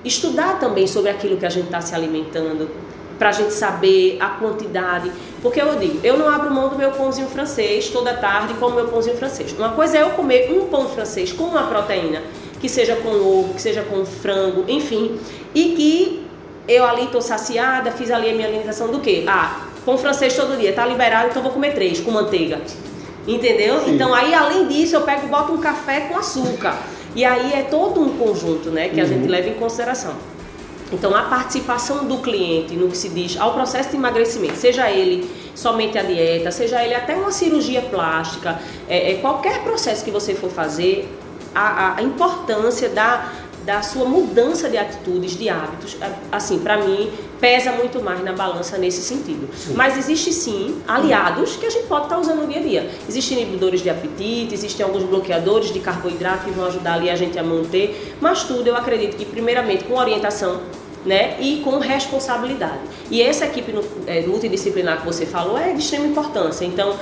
estudar 0.05 0.59
também 0.59 0.87
sobre 0.87 1.11
aquilo 1.11 1.37
que 1.37 1.47
a 1.47 1.51
gente 1.51 1.67
está 1.67 1.81
se 1.81 1.95
alimentando, 1.95 2.69
para 3.19 3.31
a 3.31 3.33
gente 3.33 3.53
saber 3.53 4.17
a 4.21 4.29
quantidade. 4.29 5.11
Porque 5.43 5.61
eu 5.61 5.77
digo, 5.77 6.01
eu 6.05 6.17
não 6.17 6.29
abro 6.29 6.51
mão 6.51 6.69
do 6.69 6.77
meu 6.77 6.93
pãozinho 6.93 7.29
francês 7.29 7.89
toda 7.89 8.15
tarde 8.15 8.55
como 8.55 8.77
meu 8.77 8.89
pãozinho 8.89 9.17
francês. 9.17 9.53
Uma 9.53 9.71
coisa 9.71 9.99
é 9.99 10.03
eu 10.03 10.11
comer 10.11 10.53
um 10.53 10.67
pão 10.67 10.89
francês 10.89 11.33
com 11.33 11.45
uma 11.45 11.65
proteína, 11.65 12.23
que 12.61 12.69
seja 12.69 12.97
com 12.97 13.09
ovo, 13.09 13.55
que 13.55 13.63
seja 13.63 13.83
com 13.83 14.05
frango, 14.07 14.65
enfim, 14.69 15.19
e 15.55 15.71
que 15.71 16.27
eu 16.69 16.85
ali 16.85 17.05
estou 17.05 17.21
saciada, 17.21 17.91
fiz 17.91 18.11
ali 18.11 18.31
a 18.31 18.35
minha 18.35 18.47
alimentação 18.47 18.89
do 18.89 19.01
quê? 19.01 19.25
Ah, 19.27 19.67
pão 19.85 19.99
francês 19.99 20.37
todo 20.37 20.57
dia, 20.59 20.73
tá 20.73 20.87
liberado, 20.87 21.29
então 21.31 21.43
vou 21.43 21.51
comer 21.51 21.75
três 21.75 22.01
com 22.01 22.11
manteiga. 22.11 22.61
Entendeu? 23.27 23.81
Sim. 23.81 23.95
Então 23.95 24.15
aí 24.15 24.33
além 24.33 24.67
disso 24.69 24.97
eu 24.97 25.03
pego 25.03 25.27
e 25.27 25.29
boto 25.29 25.53
um 25.53 25.59
café 25.59 26.01
com 26.01 26.17
açúcar. 26.17 26.79
E 27.19 27.25
aí 27.25 27.53
é 27.53 27.63
todo 27.65 28.01
um 28.01 28.17
conjunto, 28.17 28.71
né, 28.71 28.91
que 28.91 29.01
a 29.01 29.05
gente 29.05 29.25
uhum. 29.25 29.29
leva 29.29 29.49
em 29.49 29.55
consideração. 29.55 30.15
Então 30.93 31.13
a 31.13 31.23
participação 31.23 32.07
do 32.07 32.19
cliente 32.19 32.77
no 32.77 32.87
que 32.87 32.97
se 32.97 33.09
diz 33.09 33.37
ao 33.37 33.55
processo 33.55 33.91
de 33.91 33.97
emagrecimento, 33.97 34.55
seja 34.55 34.89
ele 34.89 35.29
somente 35.53 35.99
a 35.99 36.05
dieta, 36.05 36.53
seja 36.53 36.81
ele 36.81 36.95
até 36.95 37.17
uma 37.17 37.33
cirurgia 37.33 37.83
plástica, 37.83 38.61
é, 38.89 39.11
é 39.11 39.15
qualquer 39.17 39.65
processo 39.65 40.05
que 40.05 40.13
você 40.13 40.33
for 40.33 40.49
fazer, 40.49 41.13
a, 41.53 41.97
a 41.97 42.03
importância 42.03 42.89
da 42.89 43.33
da 43.69 43.83
sua 43.83 44.07
mudança 44.07 44.67
de 44.67 44.79
atitudes, 44.79 45.37
de 45.37 45.51
hábitos, 45.51 45.95
é, 46.01 46.11
assim, 46.33 46.59
para 46.59 46.79
mim, 46.79 47.11
pesa 47.39 47.71
muito 47.71 48.03
mais 48.03 48.25
na 48.25 48.33
balança 48.33 48.79
nesse 48.79 49.03
sentido. 49.03 49.47
Sim. 49.55 49.75
Mas 49.75 49.99
existe 49.99 50.33
sim 50.33 50.81
aliados 50.89 51.57
que 51.57 51.67
a 51.67 51.69
gente 51.69 51.87
pode 51.87 52.05
estar 52.05 52.15
tá 52.15 52.21
usando 52.23 52.41
no 52.41 52.47
dia 52.47 52.61
a 52.61 52.63
dia. 52.63 52.91
Existem 53.07 53.43
inibidores 53.43 53.83
de 53.83 53.91
apetite, 53.91 54.55
existem 54.55 54.87
alguns 54.87 55.03
bloqueadores 55.03 55.71
de 55.71 55.81
carboidrato 55.81 56.47
que 56.47 56.51
vão 56.51 56.65
ajudar 56.65 56.95
ali 56.95 57.11
a 57.11 57.15
gente 57.15 57.39
a 57.39 57.43
manter, 57.43 58.17
mas 58.23 58.45
tudo 58.45 58.67
eu 58.67 58.75
acredito 58.75 59.19
que 59.19 59.27
primeiramente 59.27 59.85
com 59.85 59.99
orientação 59.99 60.63
né, 61.05 61.37
e 61.39 61.61
com 61.63 61.79
responsabilidade. 61.79 62.81
E 63.11 63.21
essa 63.21 63.45
equipe 63.45 63.75
é, 64.07 64.23
multidisciplinar 64.23 65.01
que 65.01 65.05
você 65.05 65.27
falou 65.27 65.59
é 65.59 65.75
de 65.75 65.81
extrema 65.81 66.07
importância. 66.07 66.65
Então, 66.65 66.97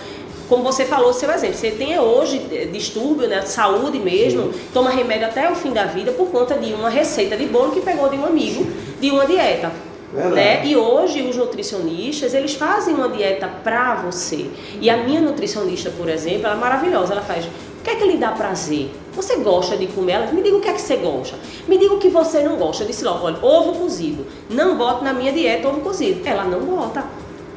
como 0.48 0.62
você 0.62 0.84
falou, 0.84 1.12
seu 1.12 1.30
exemplo, 1.30 1.56
você 1.56 1.70
tem 1.70 1.98
hoje 1.98 2.38
distúrbio, 2.72 3.28
né, 3.28 3.42
saúde 3.42 3.98
mesmo, 3.98 4.52
Sim. 4.52 4.60
toma 4.72 4.90
remédio 4.90 5.26
até 5.26 5.50
o 5.50 5.54
fim 5.54 5.72
da 5.72 5.84
vida 5.84 6.12
por 6.12 6.28
conta 6.28 6.54
de 6.54 6.72
uma 6.72 6.88
receita 6.88 7.36
de 7.36 7.46
bolo 7.46 7.72
que 7.72 7.80
pegou 7.80 8.08
de 8.08 8.16
um 8.16 8.24
amigo 8.24 8.66
de 9.00 9.10
uma 9.10 9.26
dieta. 9.26 9.72
Né? 10.12 10.64
E 10.64 10.76
hoje 10.76 11.20
os 11.22 11.36
nutricionistas, 11.36 12.32
eles 12.32 12.54
fazem 12.54 12.94
uma 12.94 13.08
dieta 13.08 13.48
para 13.62 13.96
você. 13.96 14.46
E 14.80 14.88
a 14.88 14.96
minha 14.96 15.20
nutricionista, 15.20 15.90
por 15.90 16.08
exemplo, 16.08 16.46
ela 16.46 16.54
é 16.54 16.58
maravilhosa, 16.58 17.12
ela 17.12 17.22
faz, 17.22 17.44
o 17.44 17.82
que 17.84 17.90
é 17.90 17.96
que 17.96 18.04
lhe 18.04 18.16
dá 18.16 18.30
prazer? 18.32 18.90
Você 19.12 19.36
gosta 19.36 19.76
de 19.76 19.86
comer? 19.88 20.12
Ela 20.12 20.32
me 20.32 20.42
diga 20.42 20.56
o 20.56 20.60
que 20.60 20.68
é 20.68 20.72
que 20.72 20.80
você 20.80 20.96
gosta. 20.96 21.36
Me 21.66 21.76
diga 21.76 21.94
o 21.94 21.98
que 21.98 22.08
você 22.08 22.42
não 22.42 22.56
gosta. 22.56 22.84
Eu 22.84 22.86
disse 22.86 23.04
logo, 23.04 23.26
olha, 23.26 23.38
ovo 23.42 23.78
cozido. 23.78 24.26
Não 24.48 24.76
boto 24.76 25.04
na 25.04 25.12
minha 25.12 25.32
dieta 25.32 25.68
ovo 25.68 25.80
cozido. 25.80 26.26
Ela 26.26 26.44
não 26.44 26.60
bota. 26.60 27.04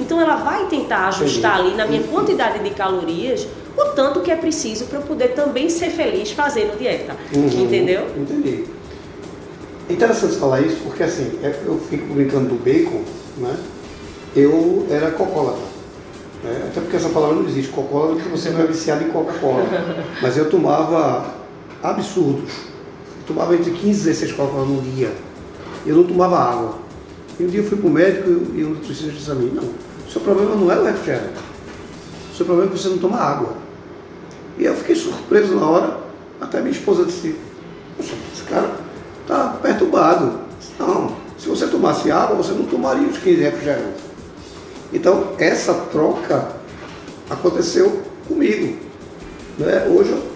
Então 0.09 0.19
ela 0.19 0.37
vai 0.37 0.65
tentar 0.65 1.09
ajustar 1.09 1.59
ali 1.59 1.75
na 1.75 1.85
minha 1.85 2.01
quantidade 2.01 2.63
de 2.63 2.71
calorias 2.71 3.45
o 3.77 3.91
tanto 3.91 4.21
que 4.21 4.31
é 4.31 4.35
preciso 4.35 4.85
para 4.85 4.97
eu 4.97 5.03
poder 5.03 5.35
também 5.35 5.69
ser 5.69 5.91
feliz 5.91 6.31
fazendo 6.31 6.75
dieta. 6.79 7.15
Uhum, 7.31 7.45
Entendeu? 7.45 8.07
Entendi. 8.17 8.65
É 9.87 9.93
interessante 9.93 10.35
falar 10.37 10.61
isso 10.61 10.77
porque 10.77 11.03
assim, 11.03 11.37
é, 11.43 11.53
eu 11.63 11.79
fico 11.87 12.11
brincando 12.11 12.49
do 12.49 12.55
bacon, 12.55 13.03
né? 13.37 13.55
Eu 14.35 14.87
era 14.89 15.11
cocólatra. 15.11 15.61
Né? 16.43 16.69
Até 16.71 16.81
porque 16.81 16.95
essa 16.95 17.09
palavra 17.09 17.35
não 17.35 17.47
existe, 17.47 17.71
cocólatra, 17.71 18.15
porque 18.15 18.29
você 18.29 18.49
não 18.49 18.61
é 18.61 18.65
viciado 18.65 19.03
em 19.03 19.09
Coca-Cola. 19.09 19.63
Mas 20.23 20.37
eu 20.37 20.49
tomava 20.49 21.35
absurdos. 21.83 22.51
Eu 22.51 23.27
tomava 23.27 23.53
entre 23.53 23.69
15 23.69 23.87
e 23.87 24.03
16 24.05 24.31
Coca-Cola 24.31 24.65
no 24.65 24.81
dia. 24.81 25.11
Eu 25.85 25.97
não 25.97 26.03
tomava 26.03 26.39
água. 26.39 26.79
E 27.39 27.43
um 27.43 27.47
dia 27.47 27.59
eu 27.59 27.65
fui 27.65 27.77
para 27.77 27.87
o 27.87 27.91
médico 27.91 28.27
e 28.27 28.63
o 28.63 28.69
nutricionista 28.69 29.19
disse 29.19 29.31
a 29.31 29.35
mim, 29.35 29.51
não, 29.53 29.88
seu 30.09 30.21
problema 30.21 30.55
não 30.55 30.71
é 30.71 30.79
o 30.79 30.83
refrigerante. 30.85 31.39
O 32.31 32.35
seu 32.35 32.45
problema 32.45 32.71
é 32.71 32.73
que 32.73 32.81
você 32.81 32.89
não 32.89 32.97
toma 32.97 33.17
água. 33.17 33.53
E 34.57 34.65
eu 34.65 34.75
fiquei 34.75 34.95
surpreso 34.95 35.55
na 35.55 35.65
hora, 35.65 35.97
até 36.41 36.59
minha 36.59 36.71
esposa 36.71 37.05
disse, 37.05 37.35
Poxa, 37.95 38.13
esse 38.33 38.43
cara 38.43 38.71
está 39.21 39.57
perturbado. 39.61 40.39
Não, 40.77 41.15
se 41.37 41.47
você 41.47 41.67
tomasse 41.67 42.09
água, 42.11 42.35
você 42.35 42.51
não 42.51 42.65
tomaria 42.65 43.07
os 43.07 43.17
15 43.17 43.41
refrigerantes. 43.41 44.03
Então, 44.91 45.33
essa 45.37 45.73
troca 45.73 46.49
aconteceu 47.29 48.01
comigo. 48.27 48.77
Né? 49.57 49.85
Hoje 49.89 50.11
eu 50.11 50.28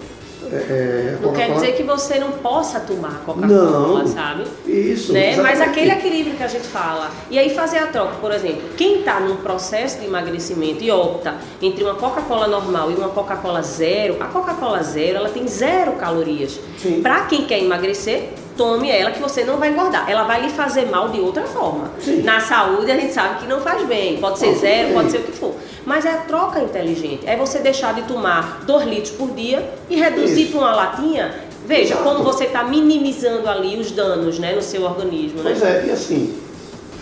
é, 0.54 1.16
é, 1.16 1.18
não 1.20 1.32
quer 1.32 1.52
dizer 1.52 1.72
que 1.72 1.82
você 1.82 2.18
não 2.18 2.32
possa 2.32 2.78
tomar 2.78 3.22
Coca-Cola, 3.26 4.06
sabe? 4.06 4.44
Isso. 4.66 5.12
Né? 5.12 5.36
Mas 5.36 5.60
aquele 5.60 5.90
equilíbrio 5.90 6.36
que 6.36 6.42
a 6.42 6.48
gente 6.48 6.66
fala. 6.66 7.10
E 7.30 7.38
aí 7.38 7.54
fazer 7.54 7.78
a 7.78 7.86
troca, 7.88 8.14
por 8.20 8.32
exemplo, 8.32 8.62
quem 8.76 9.00
está 9.00 9.18
num 9.18 9.36
processo 9.36 9.98
de 9.98 10.06
emagrecimento 10.06 10.84
e 10.84 10.90
opta 10.90 11.34
entre 11.60 11.82
uma 11.82 11.94
Coca-Cola 11.94 12.46
normal 12.46 12.90
e 12.90 12.94
uma 12.94 13.08
Coca-Cola 13.08 13.62
zero, 13.62 14.16
a 14.20 14.26
Coca-Cola 14.26 14.82
zero 14.82 15.18
ela 15.18 15.28
tem 15.28 15.46
zero 15.48 15.92
calorias. 15.92 16.60
Para 17.02 17.22
quem 17.22 17.46
quer 17.46 17.58
emagrecer, 17.58 18.30
tome 18.56 18.90
ela 18.90 19.10
que 19.10 19.20
você 19.20 19.44
não 19.44 19.56
vai 19.56 19.70
engordar. 19.70 20.08
Ela 20.08 20.24
vai 20.24 20.42
lhe 20.42 20.50
fazer 20.50 20.86
mal 20.86 21.08
de 21.08 21.20
outra 21.20 21.42
forma. 21.44 21.90
Sim. 22.00 22.22
Na 22.22 22.40
saúde 22.40 22.90
a 22.90 22.96
gente 22.96 23.12
sabe 23.12 23.40
que 23.40 23.46
não 23.46 23.60
faz 23.60 23.84
bem. 23.86 24.18
Pode 24.18 24.38
ser 24.38 24.54
zero, 24.54 24.94
pode 24.94 25.10
ser 25.10 25.18
o 25.18 25.22
que 25.22 25.32
for. 25.32 25.54
Mas 25.86 26.04
é 26.04 26.10
a 26.10 26.16
troca 26.18 26.60
inteligente. 26.60 27.26
É 27.26 27.36
você 27.36 27.58
deixar 27.58 27.94
de 27.94 28.02
tomar 28.02 28.62
2 28.66 28.86
litros 28.86 29.10
por 29.10 29.30
dia 29.32 29.68
e 29.90 29.96
reduzir 29.96 30.46
para 30.46 30.58
uma 30.58 30.74
latinha. 30.74 31.34
Veja 31.66 31.94
Exato. 31.94 32.02
como 32.02 32.24
você 32.24 32.44
está 32.44 32.64
minimizando 32.64 33.48
ali 33.48 33.78
os 33.78 33.90
danos 33.90 34.38
né, 34.38 34.54
no 34.54 34.62
seu 34.62 34.82
organismo. 34.82 35.42
Né? 35.42 35.42
Pois 35.44 35.62
é, 35.62 35.86
e 35.86 35.90
assim, 35.90 36.34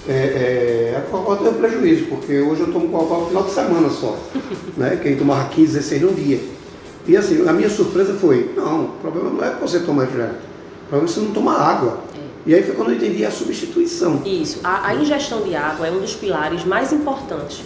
é, 0.09 0.13
é, 0.13 0.97
a 0.99 1.01
Coca-Cola 1.11 1.39
tem 1.39 1.49
um 1.49 1.55
prejuízo, 1.55 2.07
porque 2.07 2.41
hoje 2.41 2.63
eu 2.63 2.73
tomo 2.73 2.89
Coca-Cola 2.89 3.21
no 3.23 3.29
final 3.29 3.43
de 3.45 3.51
semana 3.51 3.91
só. 3.91 4.17
né? 4.77 4.99
Quem 5.03 5.17
tomava 5.17 5.49
15, 5.49 5.75
16 5.75 6.03
no 6.03 6.13
dia. 6.13 6.41
E 7.07 7.17
assim, 7.17 7.49
a 7.49 7.53
minha 7.53 7.69
surpresa 7.69 8.15
foi, 8.15 8.53
não, 8.57 8.85
o 8.85 8.89
problema 9.01 9.31
não 9.31 9.45
é 9.45 9.51
que 9.51 9.61
você 9.61 9.81
toma 9.81 10.03
refrigerante, 10.03 10.37
o 10.37 10.89
problema 10.89 11.05
é 11.05 11.07
que 11.09 11.13
você 11.13 11.21
não 11.21 11.33
toma 11.33 11.59
água. 11.59 11.99
É. 12.17 12.21
E 12.47 12.55
aí 12.55 12.63
foi 12.63 12.77
quando 12.77 12.91
eu 12.91 12.97
entendi 12.97 13.25
a 13.25 13.31
substituição. 13.31 14.23
Isso, 14.25 14.61
a, 14.63 14.89
a 14.89 14.95
ingestão 14.95 15.43
de 15.43 15.57
água 15.57 15.89
é 15.89 15.91
um 15.91 15.99
dos 15.99 16.15
pilares 16.15 16.65
mais 16.65 16.93
importantes 16.93 17.63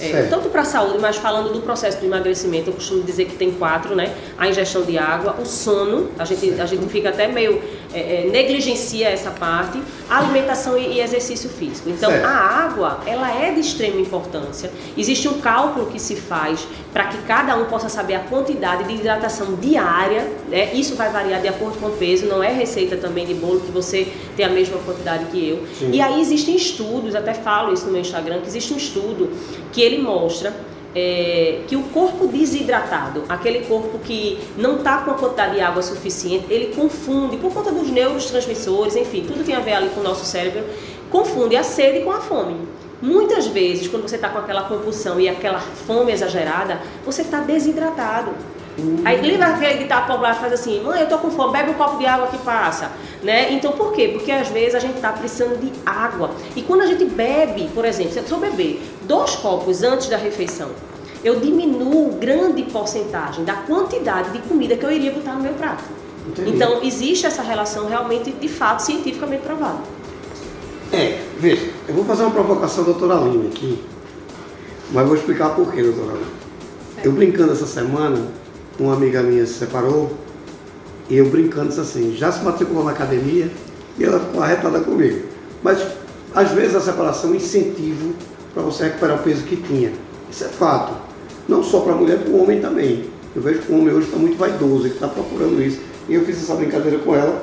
É, 0.00 0.26
tanto 0.28 0.48
para 0.48 0.62
a 0.62 0.64
saúde, 0.64 0.98
mas 1.00 1.16
falando 1.16 1.52
do 1.52 1.60
processo 1.60 1.98
de 1.98 2.06
emagrecimento, 2.06 2.70
eu 2.70 2.74
costumo 2.74 3.02
dizer 3.02 3.26
que 3.26 3.36
tem 3.36 3.52
quatro, 3.52 3.94
né? 3.94 4.14
A 4.36 4.48
ingestão 4.48 4.82
de 4.82 4.96
água, 4.96 5.36
o 5.40 5.44
sono, 5.44 6.10
a 6.18 6.24
gente, 6.24 6.60
a 6.60 6.66
gente 6.66 6.86
fica 6.88 7.08
até 7.08 7.26
meio 7.26 7.60
é, 7.92 8.26
é, 8.26 8.30
negligencia 8.30 9.08
essa 9.08 9.30
parte, 9.30 9.80
alimentação 10.10 10.76
e, 10.76 10.94
e 10.94 11.00
exercício 11.00 11.48
físico. 11.48 11.88
Então, 11.88 12.10
certo. 12.10 12.26
a 12.26 12.30
água, 12.30 13.00
ela 13.06 13.30
é 13.30 13.52
de 13.52 13.60
extrema 13.60 14.00
importância. 14.00 14.70
Existe 14.96 15.28
um 15.28 15.40
cálculo 15.40 15.86
que 15.86 15.98
se 15.98 16.16
faz 16.16 16.66
para 16.92 17.04
que 17.04 17.18
cada 17.22 17.56
um 17.56 17.64
possa 17.64 17.88
saber 17.88 18.14
a 18.14 18.20
quantidade 18.20 18.84
de 18.84 18.94
hidratação 18.94 19.54
diária, 19.54 20.30
né? 20.48 20.74
Isso 20.74 20.96
vai 20.96 21.10
variar 21.10 21.40
de 21.40 21.48
acordo 21.48 21.78
com 21.78 21.86
o 21.86 21.92
peso, 21.92 22.26
não 22.26 22.42
é 22.42 22.52
receita 22.52 22.96
também 22.96 23.26
de 23.26 23.34
bolo 23.34 23.60
que 23.60 23.70
você 23.70 24.08
tem 24.36 24.44
a 24.44 24.50
mesma 24.50 24.78
quantidade 24.78 25.26
que 25.26 25.48
eu. 25.48 25.66
Sim. 25.78 25.90
E 25.92 26.00
aí 26.00 26.20
existem 26.20 26.56
estudos, 26.56 27.14
até 27.14 27.32
falo 27.32 27.72
isso 27.72 27.86
no 27.86 27.92
meu 27.92 28.00
Instagram, 28.00 28.40
que 28.40 28.48
existe 28.48 28.72
um 28.74 28.76
estudo 28.76 29.30
que 29.72 29.80
ele 29.80 29.98
mostra 29.98 30.52
é, 30.98 31.60
que 31.68 31.76
o 31.76 31.84
corpo 31.84 32.26
desidratado, 32.26 33.22
aquele 33.28 33.60
corpo 33.60 34.00
que 34.00 34.38
não 34.56 34.78
está 34.78 34.98
com 34.98 35.12
a 35.12 35.14
quantidade 35.14 35.54
de 35.54 35.60
água 35.60 35.80
suficiente, 35.80 36.46
ele 36.50 36.74
confunde, 36.74 37.36
por 37.36 37.54
conta 37.54 37.70
dos 37.70 37.88
neurotransmissores, 37.88 38.96
enfim, 38.96 39.24
tudo 39.24 39.44
tem 39.44 39.54
a 39.54 39.60
ver 39.60 39.74
ali 39.74 39.90
com 39.90 40.00
o 40.00 40.02
nosso 40.02 40.24
cérebro, 40.24 40.64
confunde 41.08 41.54
a 41.54 41.62
sede 41.62 42.04
com 42.04 42.10
a 42.10 42.20
fome. 42.20 42.56
Muitas 43.00 43.46
vezes, 43.46 43.86
quando 43.86 44.08
você 44.08 44.16
está 44.16 44.28
com 44.28 44.38
aquela 44.38 44.62
compulsão 44.62 45.20
e 45.20 45.28
aquela 45.28 45.60
fome 45.60 46.10
exagerada, 46.10 46.80
você 47.06 47.22
está 47.22 47.38
desidratado. 47.38 48.32
Uhum. 48.78 49.02
Aí 49.04 49.20
lembra 49.20 49.48
aquele 49.48 49.78
ditado 49.78 50.06
popular 50.06 50.34
que 50.34 50.40
faz 50.40 50.52
assim, 50.52 50.80
mãe, 50.82 51.00
eu 51.00 51.08
tô 51.08 51.18
com 51.18 51.30
fome, 51.30 51.52
bebe 51.52 51.70
um 51.70 51.74
copo 51.74 51.98
de 51.98 52.06
água 52.06 52.28
que 52.28 52.38
passa. 52.38 52.92
Né? 53.22 53.52
Então 53.52 53.72
por 53.72 53.92
quê? 53.92 54.08
Porque 54.12 54.30
às 54.30 54.48
vezes 54.48 54.74
a 54.76 54.78
gente 54.78 54.96
está 54.96 55.12
precisando 55.12 55.58
de 55.60 55.72
água. 55.84 56.30
E 56.54 56.62
quando 56.62 56.82
a 56.82 56.86
gente 56.86 57.04
bebe, 57.04 57.68
por 57.74 57.84
exemplo, 57.84 58.12
se 58.12 58.30
eu 58.30 58.38
beber 58.38 58.80
dois 59.02 59.34
copos 59.36 59.82
antes 59.82 60.08
da 60.08 60.16
refeição, 60.16 60.70
eu 61.24 61.40
diminuo 61.40 62.12
grande 62.12 62.62
porcentagem 62.64 63.44
da 63.44 63.54
quantidade 63.54 64.30
de 64.30 64.38
comida 64.40 64.76
que 64.76 64.84
eu 64.84 64.92
iria 64.92 65.10
botar 65.10 65.34
no 65.34 65.42
meu 65.42 65.54
prato. 65.54 65.82
Entendi. 66.28 66.50
Então 66.50 66.82
existe 66.82 67.26
essa 67.26 67.42
relação 67.42 67.88
realmente, 67.88 68.30
de 68.30 68.48
fato, 68.48 68.80
cientificamente 68.80 69.42
provada. 69.42 69.78
É, 70.92 71.18
veja, 71.38 71.70
eu 71.88 71.94
vou 71.94 72.04
fazer 72.04 72.22
uma 72.22 72.30
provocação 72.30 72.84
doutora 72.84 73.16
Aline 73.16 73.48
aqui, 73.48 73.82
mas 74.92 75.06
vou 75.06 75.16
explicar 75.16 75.50
por 75.50 75.72
quê, 75.72 75.82
doutora 75.82 76.12
Aline. 76.12 76.38
Eu 77.02 77.12
brincando 77.12 77.52
essa 77.52 77.66
semana, 77.66 78.26
uma 78.78 78.94
amiga 78.94 79.22
minha 79.22 79.44
se 79.46 79.54
separou 79.54 80.12
e 81.08 81.16
eu 81.16 81.28
brincando 81.28 81.68
disse 81.68 81.80
assim, 81.80 82.14
já 82.16 82.30
se 82.30 82.44
matriculou 82.44 82.84
na 82.84 82.92
academia 82.92 83.50
e 83.98 84.04
ela 84.04 84.20
ficou 84.20 84.42
arretada 84.42 84.80
comigo. 84.80 85.26
Mas 85.62 85.84
às 86.34 86.50
vezes 86.52 86.76
a 86.76 86.80
separação 86.80 87.30
é 87.30 87.32
um 87.32 87.36
incentivo 87.36 88.14
para 88.52 88.62
você 88.62 88.84
recuperar 88.84 89.16
o 89.16 89.22
peso 89.22 89.42
que 89.44 89.56
tinha. 89.56 89.92
Isso 90.30 90.44
é 90.44 90.48
fato. 90.48 90.92
Não 91.48 91.62
só 91.62 91.80
para 91.80 91.92
a 91.92 91.96
mulher, 91.96 92.18
para 92.18 92.30
o 92.30 92.42
homem 92.42 92.60
também. 92.60 93.04
Eu 93.34 93.42
vejo 93.42 93.60
que 93.60 93.72
o 93.72 93.78
homem 93.78 93.94
hoje 93.94 94.06
está 94.06 94.18
muito 94.18 94.36
vaidoso, 94.36 94.84
ele 94.84 94.94
está 94.94 95.08
procurando 95.08 95.62
isso. 95.62 95.80
E 96.08 96.14
eu 96.14 96.24
fiz 96.24 96.42
essa 96.42 96.54
brincadeira 96.54 96.98
com 96.98 97.14
ela, 97.14 97.42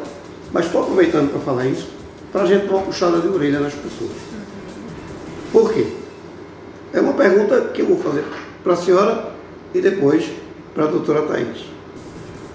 mas 0.52 0.66
estou 0.66 0.84
aproveitando 0.84 1.32
para 1.32 1.40
falar 1.40 1.66
isso, 1.68 1.88
para 2.32 2.44
a 2.44 2.46
gente 2.46 2.68
dar 2.68 2.76
uma 2.76 2.84
puxada 2.84 3.20
de 3.20 3.28
orelha 3.28 3.60
nas 3.60 3.74
pessoas. 3.74 4.12
Por 5.52 5.74
quê? 5.74 5.88
É 6.94 7.00
uma 7.00 7.14
pergunta 7.14 7.62
que 7.74 7.82
eu 7.82 7.88
vou 7.88 7.98
fazer 7.98 8.24
para 8.64 8.74
a 8.74 8.78
senhora 8.78 9.32
e 9.74 9.82
depois 9.82 10.30
para 10.76 10.84
a 10.84 10.88
doutora 10.88 11.22
Thais. 11.24 11.66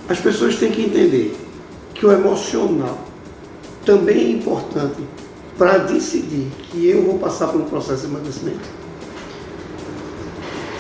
As 0.09 0.21
pessoas 0.21 0.57
têm 0.57 0.71
que 0.71 0.83
entender 0.83 1.35
que 1.95 2.05
o 2.05 2.13
emocional 2.13 2.99
também 3.85 4.19
é 4.19 4.31
importante 4.33 5.03
para 5.57 5.79
decidir 5.79 6.51
que 6.71 6.87
eu 6.87 7.03
vou 7.03 7.19
passar 7.19 7.49
por 7.49 7.61
um 7.61 7.65
processo 7.65 8.07
de 8.07 8.13
emagrecimento. 8.13 8.69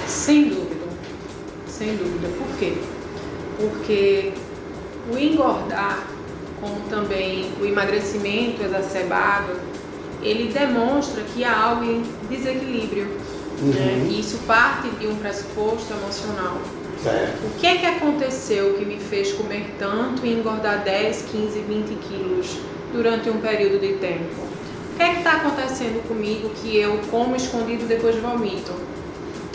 Sem 0.06 0.50
dúvida, 0.50 0.86
sem 1.66 1.96
dúvida. 1.96 2.28
Por 2.36 2.58
quê? 2.58 2.74
Porque 3.58 4.32
o 5.12 5.18
engordar, 5.18 6.06
como 6.60 6.80
também 6.90 7.50
o 7.60 7.64
emagrecimento 7.64 8.62
exacerbado, 8.62 9.52
ele 10.22 10.52
demonstra 10.52 11.22
que 11.22 11.42
há 11.42 11.58
algo 11.58 11.84
em 11.84 12.02
desequilíbrio. 12.28 13.08
Uhum. 13.60 13.68
Né? 13.68 14.08
E 14.10 14.20
isso 14.20 14.38
parte 14.46 14.88
de 14.90 15.06
um 15.06 15.16
pressuposto 15.16 15.92
emocional. 15.92 16.58
Certo. 17.02 17.46
O 17.46 17.58
que 17.58 17.66
é 17.66 17.76
que 17.78 17.86
aconteceu 17.86 18.74
que 18.74 18.84
me 18.84 18.98
fez 18.98 19.32
comer 19.32 19.74
tanto 19.78 20.24
e 20.26 20.32
engordar 20.32 20.84
10, 20.84 21.22
15, 21.22 21.60
20 21.60 21.94
quilos 22.06 22.58
durante 22.92 23.30
um 23.30 23.40
período 23.40 23.80
de 23.80 23.94
tempo? 23.94 24.42
O 24.92 24.96
que 24.96 25.02
é 25.02 25.12
que 25.12 25.18
está 25.18 25.36
acontecendo 25.36 26.06
comigo 26.06 26.50
que 26.60 26.76
eu 26.76 27.00
como 27.10 27.34
escondido 27.34 27.86
depois 27.86 28.16
vomito? 28.16 28.72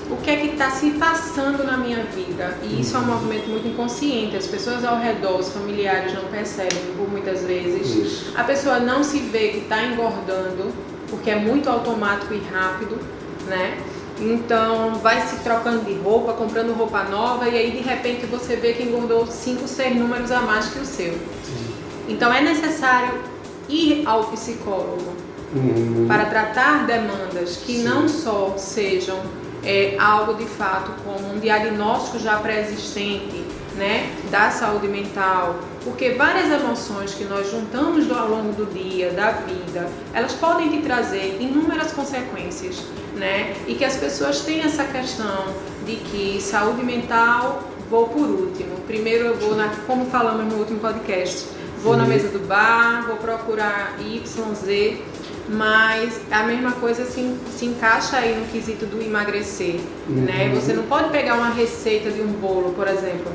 O 0.10 0.18
que 0.18 0.30
é 0.30 0.36
que 0.38 0.48
está 0.48 0.70
se 0.70 0.92
passando 0.92 1.64
na 1.64 1.78
minha 1.78 2.04
vida? 2.04 2.58
E 2.64 2.82
isso 2.82 2.96
é 2.96 3.00
um 3.00 3.04
uhum. 3.04 3.08
movimento 3.10 3.48
muito 3.48 3.68
inconsciente. 3.68 4.36
As 4.36 4.48
pessoas 4.48 4.84
ao 4.84 5.00
redor, 5.00 5.40
os 5.40 5.50
familiares 5.50 6.14
não 6.14 6.26
percebem 6.26 6.94
por 6.98 7.10
muitas 7.10 7.44
vezes. 7.44 7.88
Isso. 7.88 8.34
A 8.36 8.44
pessoa 8.44 8.80
não 8.80 9.04
se 9.04 9.20
vê 9.20 9.50
que 9.50 9.58
está 9.60 9.84
engordando, 9.84 10.72
porque 11.10 11.30
é 11.30 11.36
muito 11.36 11.70
automático 11.70 12.34
e 12.34 12.40
rápido, 12.52 13.00
né? 13.48 13.78
Então 14.20 14.96
vai 14.96 15.22
se 15.28 15.38
trocando 15.38 15.84
de 15.84 15.94
roupa, 15.96 16.34
comprando 16.34 16.74
roupa 16.74 17.04
nova 17.04 17.50
e 17.50 17.58
aí 17.58 17.72
de 17.72 17.80
repente 17.80 18.26
você 18.26 18.56
vê 18.56 18.74
que 18.74 18.84
engordou 18.84 19.28
5, 19.28 19.68
6 19.68 19.96
números 19.96 20.32
a 20.32 20.42
mais 20.42 20.68
que 20.68 20.80
o 20.80 20.86
seu. 20.86 21.14
Sim. 21.14 21.76
Então 22.08 22.34
é 22.34 22.42
necessário 22.42 23.20
ir 23.68 24.04
ao 24.06 24.24
psicólogo 24.26 25.14
uhum. 25.54 26.06
para 26.08 26.26
tratar 26.26 26.86
demandas 26.86 27.58
que 27.58 27.78
Sim. 27.78 27.84
não 27.84 28.08
só 28.08 28.54
sejam 28.58 29.20
é, 29.64 29.98
algo 30.00 30.36
de 30.36 30.46
fato 30.46 30.92
como 31.04 31.34
um 31.34 31.40
diagnóstico 31.40 32.20
já 32.20 32.38
pré-existente 32.38 33.44
né, 33.76 34.10
da 34.30 34.52
saúde 34.52 34.88
mental, 34.88 35.56
porque 35.86 36.10
várias 36.10 36.52
emoções 36.52 37.14
que 37.14 37.24
nós 37.24 37.50
juntamos 37.50 38.12
ao 38.12 38.28
longo 38.28 38.52
do 38.54 38.66
dia, 38.74 39.12
da 39.12 39.32
vida, 39.32 39.88
elas 40.14 40.34
podem 40.34 40.70
te 40.72 40.80
trazer 40.80 41.38
inúmeras 41.40 41.92
consequências, 41.92 42.84
né? 43.16 43.56
E 43.68 43.76
que 43.76 43.86
as 43.86 43.96
pessoas 43.96 44.42
têm 44.42 44.62
essa 44.62 44.84
questão 44.84 45.46
de 45.86 45.96
que 45.98 46.42
saúde 46.42 46.84
mental 46.84 47.64
vou 47.90 48.08
por 48.08 48.28
último. 48.28 48.78
Primeiro 48.88 49.26
eu 49.26 49.38
vou 49.38 49.56
na, 49.56 49.70
como 49.86 50.08
falamos 50.08 50.52
no 50.52 50.60
último 50.60 50.80
podcast, 50.80 51.46
vou 51.84 51.94
Sim. 51.94 52.00
na 52.00 52.08
mesa 52.08 52.30
do 52.30 52.40
bar, 52.40 53.06
vou 53.06 53.18
procurar 53.18 53.96
Y, 54.00 54.56
Z, 54.56 55.02
mas 55.48 56.20
a 56.32 56.44
mesma 56.44 56.72
coisa 56.72 57.06
se, 57.06 57.36
se 57.56 57.66
encaixa 57.66 58.18
aí 58.18 58.36
no 58.36 58.48
quesito 58.48 58.88
do 58.88 59.00
emagrecer, 59.00 59.76
né? 59.76 59.80
uhum. 60.08 60.22
né? 60.24 60.52
Você 60.56 60.74
não 60.74 60.84
pode 60.84 61.12
pegar 61.12 61.36
uma 61.36 61.50
receita 61.50 62.10
de 62.10 62.22
um 62.22 62.32
bolo, 62.32 62.74
por 62.74 62.88
exemplo, 62.88 63.32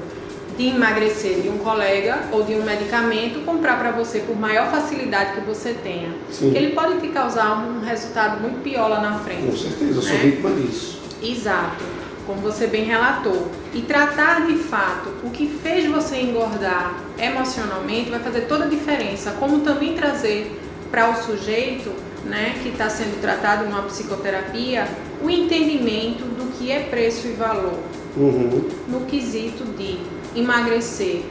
de 0.57 0.69
emagrecer 0.69 1.41
de 1.41 1.49
um 1.49 1.59
colega 1.59 2.29
ou 2.33 2.43
de 2.43 2.55
um 2.55 2.63
medicamento 2.63 3.45
comprar 3.45 3.79
para 3.79 3.91
você 3.93 4.21
por 4.21 4.39
maior 4.39 4.71
facilidade 4.71 5.35
que 5.35 5.41
você 5.41 5.75
tenha. 5.75 6.13
Sim. 6.31 6.51
Que 6.51 6.59
ele 6.59 6.75
pode 6.75 7.01
te 7.01 7.09
causar 7.09 7.67
um 7.67 7.81
resultado 7.81 8.41
muito 8.41 8.63
pior 8.63 8.89
lá 8.89 9.01
na 9.01 9.19
frente. 9.21 9.47
Com 9.47 9.57
certeza, 9.57 9.99
eu 9.99 10.03
sou 10.03 10.13
né? 10.13 10.19
vítima 10.19 10.51
disso. 10.51 11.01
Exato, 11.23 11.85
como 12.27 12.41
você 12.41 12.67
bem 12.67 12.85
relatou. 12.85 13.49
E 13.73 13.83
tratar 13.83 14.47
de 14.47 14.57
fato 14.57 15.11
o 15.23 15.31
que 15.31 15.47
fez 15.63 15.87
você 15.87 16.17
engordar 16.17 16.95
emocionalmente 17.19 18.11
vai 18.11 18.21
fazer 18.21 18.43
toda 18.43 18.65
a 18.65 18.69
diferença, 18.69 19.33
como 19.39 19.61
também 19.61 19.95
trazer 19.95 20.59
para 20.91 21.11
o 21.11 21.23
sujeito 21.23 21.91
né, 22.25 22.59
que 22.63 22.71
está 22.71 22.89
sendo 22.89 23.21
tratado 23.21 23.65
numa 23.67 23.83
psicoterapia 23.83 24.87
o 25.23 25.31
entendimento 25.31 26.25
do 26.25 26.51
que 26.53 26.71
é 26.71 26.81
preço 26.81 27.27
e 27.29 27.33
valor. 27.33 27.79
Uhum. 28.17 28.69
No 28.89 29.01
quesito 29.03 29.65
de 29.77 29.99
emagrecer, 30.35 31.23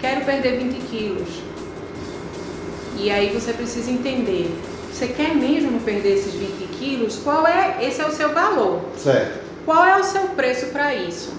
quero 0.00 0.24
perder 0.24 0.58
20 0.58 0.74
quilos. 0.86 1.28
E 2.98 3.10
aí 3.10 3.30
você 3.30 3.52
precisa 3.52 3.90
entender, 3.90 4.50
você 4.92 5.08
quer 5.08 5.34
mesmo 5.34 5.80
perder 5.80 6.14
esses 6.14 6.32
20 6.32 6.66
quilos? 6.78 7.16
Qual 7.22 7.46
é, 7.46 7.76
esse 7.82 8.00
é 8.00 8.06
o 8.06 8.10
seu 8.10 8.32
valor. 8.32 8.80
Certo. 8.96 9.44
Qual 9.66 9.84
é 9.84 9.98
o 9.98 10.04
seu 10.04 10.22
preço 10.28 10.66
para 10.66 10.94
isso? 10.94 11.34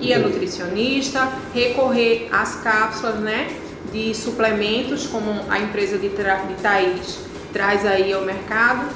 Ir 0.00 0.14
a 0.14 0.18
nutricionista, 0.18 1.30
recorrer 1.54 2.28
às 2.32 2.56
cápsulas, 2.56 3.20
né? 3.20 3.48
De 3.92 4.14
suplementos, 4.14 5.06
como 5.06 5.30
a 5.48 5.58
empresa 5.60 5.96
de, 5.96 6.08
de 6.08 6.54
Thaís 6.60 7.18
traz 7.52 7.86
aí 7.86 8.12
ao 8.12 8.22
mercado, 8.22 8.86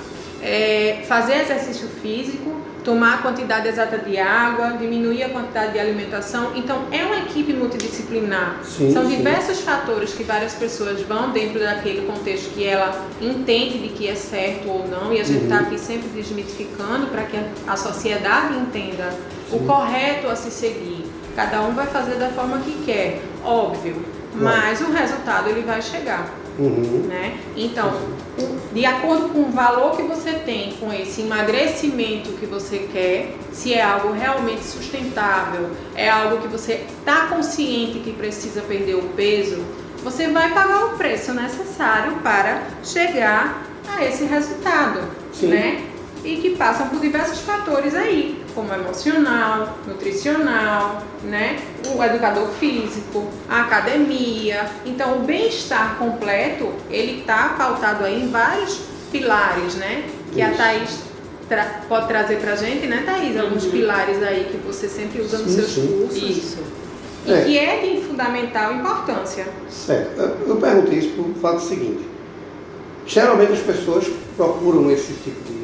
é, 0.42 1.04
fazer 1.06 1.42
exercício 1.42 1.88
físico, 2.02 2.59
tomar 2.84 3.14
a 3.14 3.18
quantidade 3.18 3.68
exata 3.68 3.98
de 3.98 4.18
água, 4.18 4.72
diminuir 4.78 5.22
a 5.24 5.28
quantidade 5.28 5.72
de 5.72 5.78
alimentação. 5.78 6.52
Então, 6.54 6.84
é 6.90 7.04
uma 7.04 7.18
equipe 7.18 7.52
multidisciplinar. 7.52 8.60
Sim, 8.64 8.92
São 8.92 9.04
sim. 9.04 9.16
diversos 9.16 9.60
fatores 9.60 10.12
que 10.14 10.24
várias 10.24 10.54
pessoas 10.54 11.00
vão 11.02 11.30
dentro 11.30 11.60
daquele 11.60 12.06
contexto 12.06 12.50
que 12.54 12.66
ela 12.66 13.06
entende 13.20 13.78
de 13.78 13.88
que 13.88 14.08
é 14.08 14.14
certo 14.14 14.68
ou 14.68 14.88
não, 14.88 15.12
e 15.12 15.20
a 15.20 15.24
gente 15.24 15.44
está 15.44 15.56
uhum. 15.56 15.62
aqui 15.62 15.78
sempre 15.78 16.08
desmitificando 16.08 17.06
para 17.06 17.22
que 17.24 17.38
a 17.66 17.76
sociedade 17.76 18.54
entenda 18.54 19.10
sim. 19.10 19.56
o 19.56 19.60
correto 19.60 20.28
a 20.28 20.36
se 20.36 20.50
seguir. 20.50 21.04
Cada 21.36 21.62
um 21.62 21.72
vai 21.72 21.86
fazer 21.86 22.16
da 22.16 22.28
forma 22.28 22.58
que 22.58 22.84
quer, 22.84 23.22
óbvio, 23.44 24.04
mas 24.34 24.80
o 24.80 24.90
resultado 24.90 25.48
ele 25.48 25.62
vai 25.62 25.80
chegar. 25.80 26.39
Uhum. 26.60 27.06
Né? 27.08 27.38
Então, 27.56 27.90
de 28.72 28.84
acordo 28.84 29.30
com 29.30 29.40
o 29.40 29.50
valor 29.50 29.96
que 29.96 30.02
você 30.02 30.32
tem, 30.32 30.74
com 30.74 30.92
esse 30.92 31.22
emagrecimento 31.22 32.32
que 32.32 32.44
você 32.44 32.86
quer, 32.92 33.34
se 33.50 33.72
é 33.72 33.82
algo 33.82 34.12
realmente 34.12 34.62
sustentável, 34.62 35.70
é 35.96 36.08
algo 36.08 36.38
que 36.42 36.48
você 36.48 36.84
está 36.98 37.28
consciente 37.28 38.00
que 38.00 38.12
precisa 38.12 38.60
perder 38.60 38.96
o 38.96 39.02
peso, 39.16 39.64
você 40.04 40.28
vai 40.28 40.52
pagar 40.52 40.86
o 40.86 40.98
preço 40.98 41.32
necessário 41.32 42.16
para 42.22 42.62
chegar 42.84 43.64
a 43.88 44.04
esse 44.04 44.24
resultado, 44.24 45.00
Sim. 45.32 45.48
né? 45.48 45.89
E 46.22 46.36
que 46.36 46.50
passam 46.56 46.88
por 46.88 47.00
diversos 47.00 47.40
fatores 47.40 47.94
aí, 47.94 48.44
como 48.54 48.72
emocional, 48.74 49.78
nutricional, 49.86 51.02
né? 51.24 51.58
O 51.96 52.02
educador 52.04 52.46
físico, 52.58 53.26
a 53.48 53.62
academia. 53.62 54.66
Então, 54.84 55.16
o 55.18 55.20
bem-estar 55.20 55.96
completo, 55.98 56.70
ele 56.90 57.22
tá 57.22 57.54
pautado 57.56 58.04
aí 58.04 58.22
em 58.22 58.28
vários 58.30 58.80
pilares, 59.10 59.76
né? 59.76 60.04
Que 60.32 60.42
a 60.42 60.48
Isso. 60.50 60.58
Thaís 60.58 60.98
tra- 61.48 61.80
pode 61.88 62.06
trazer 62.08 62.36
pra 62.38 62.54
gente, 62.54 62.86
né, 62.86 63.02
Thaís? 63.06 63.36
Alguns 63.38 63.64
Uhum. 63.64 63.70
pilares 63.70 64.22
aí 64.22 64.48
que 64.50 64.58
você 64.58 64.88
sempre 64.88 65.22
usa 65.22 65.38
nos 65.38 65.50
Sim, 65.50 65.56
seus 65.56 65.70
sim. 65.70 65.86
cursos. 66.10 66.22
Isso. 66.36 66.58
E 67.26 67.32
É. 67.32 67.40
que 67.44 67.58
é 67.58 67.76
de 67.80 68.02
fundamental 68.06 68.72
importância. 68.74 69.46
Certo. 69.70 70.20
Eu- 70.46 70.56
pergunto 70.56 70.92
isso 70.94 71.08
por 71.10 71.34
fato 71.40 71.60
seguinte. 71.60 72.06
Geralmente 73.06 73.52
as 73.52 73.58
pessoas 73.60 74.06
procuram 74.36 74.90
esse 74.90 75.12
tipo 75.14 75.40
de 75.44 75.60